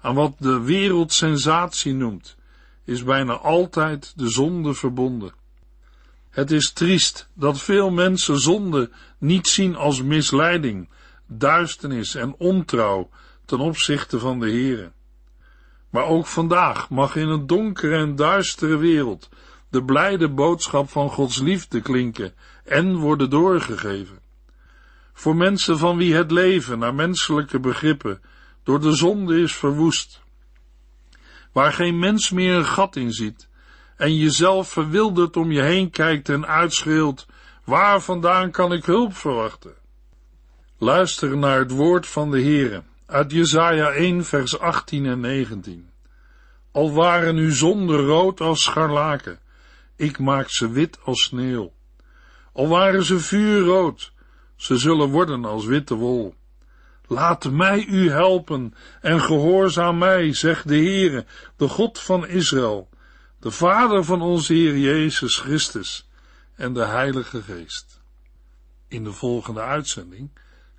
Aan 0.00 0.14
wat 0.14 0.34
de 0.38 0.60
wereld 0.60 1.12
sensatie 1.12 1.94
noemt, 1.94 2.36
is 2.84 3.04
bijna 3.04 3.32
altijd 3.32 4.12
de 4.16 4.28
zonde 4.28 4.74
verbonden. 4.74 5.32
Het 6.30 6.50
is 6.50 6.72
triest 6.72 7.28
dat 7.34 7.60
veel 7.60 7.90
mensen 7.90 8.38
zonde 8.38 8.90
niet 9.18 9.46
zien 9.46 9.76
als 9.76 10.02
misleiding, 10.02 10.88
duisternis 11.26 12.14
en 12.14 12.34
ontrouw 12.38 13.08
ten 13.46 13.58
opzichte 13.58 14.18
van 14.18 14.40
de 14.40 14.50
Heere. 14.50 14.92
Maar 15.90 16.04
ook 16.04 16.26
vandaag 16.26 16.90
mag 16.90 17.16
in 17.16 17.28
een 17.28 17.46
donkere 17.46 17.96
en 17.96 18.16
duistere 18.16 18.76
wereld 18.76 19.28
de 19.68 19.84
blijde 19.84 20.28
boodschap 20.28 20.90
van 20.90 21.10
Gods 21.10 21.38
liefde 21.38 21.80
klinken 21.80 22.34
en 22.64 22.96
worden 22.96 23.30
doorgegeven. 23.30 24.18
Voor 25.12 25.36
mensen 25.36 25.78
van 25.78 25.96
wie 25.96 26.14
het 26.14 26.30
leven 26.30 26.78
naar 26.78 26.94
menselijke 26.94 27.60
begrippen 27.60 28.22
door 28.62 28.80
de 28.80 28.92
zonde 28.92 29.40
is 29.40 29.54
verwoest, 29.54 30.22
waar 31.52 31.72
geen 31.72 31.98
mens 31.98 32.30
meer 32.30 32.54
een 32.54 32.64
gat 32.64 32.96
in 32.96 33.12
ziet 33.12 33.48
en 33.96 34.16
jezelf 34.16 34.68
verwilderd 34.68 35.36
om 35.36 35.52
je 35.52 35.62
heen 35.62 35.90
kijkt 35.90 36.28
en 36.28 36.46
uitschreeuwt, 36.46 37.26
waar 37.64 38.00
vandaan 38.00 38.50
kan 38.50 38.72
ik 38.72 38.84
hulp 38.84 39.16
verwachten? 39.16 39.74
Luister 40.78 41.36
naar 41.36 41.58
het 41.58 41.70
woord 41.70 42.06
van 42.06 42.30
de 42.30 42.42
Heere 42.42 42.82
uit 43.06 43.32
Jesaja 43.32 43.90
1 43.90 44.24
vers 44.24 44.58
18 44.58 45.06
en 45.06 45.20
19. 45.20 45.90
Al 46.70 46.92
waren 46.92 47.36
uw 47.36 47.52
zonden 47.52 48.00
rood 48.00 48.40
als 48.40 48.62
scharlaken, 48.62 49.38
ik 49.96 50.18
maak 50.18 50.50
ze 50.50 50.70
wit 50.70 50.98
als 51.04 51.22
sneeuw. 51.22 51.72
Al 52.52 52.68
waren 52.68 53.04
ze 53.04 53.18
vuurrood, 53.18 54.12
ze 54.56 54.76
zullen 54.76 55.08
worden 55.08 55.44
als 55.44 55.64
witte 55.64 55.94
wol. 55.94 56.34
Laat 57.06 57.50
mij 57.50 57.84
u 57.84 58.10
helpen 58.10 58.74
en 59.00 59.20
gehoorzaam 59.20 59.98
mij, 59.98 60.34
zegt 60.34 60.68
de 60.68 60.76
Heere, 60.76 61.26
de 61.56 61.68
God 61.68 61.98
van 61.98 62.26
Israël, 62.26 62.88
de 63.40 63.50
Vader 63.50 64.04
van 64.04 64.22
onze 64.22 64.52
Heer 64.52 64.78
Jezus 64.78 65.36
Christus 65.36 66.08
en 66.54 66.72
de 66.72 66.84
Heilige 66.84 67.42
Geest. 67.42 68.00
In 68.88 69.04
de 69.04 69.12
volgende 69.12 69.60
uitzending 69.60 70.30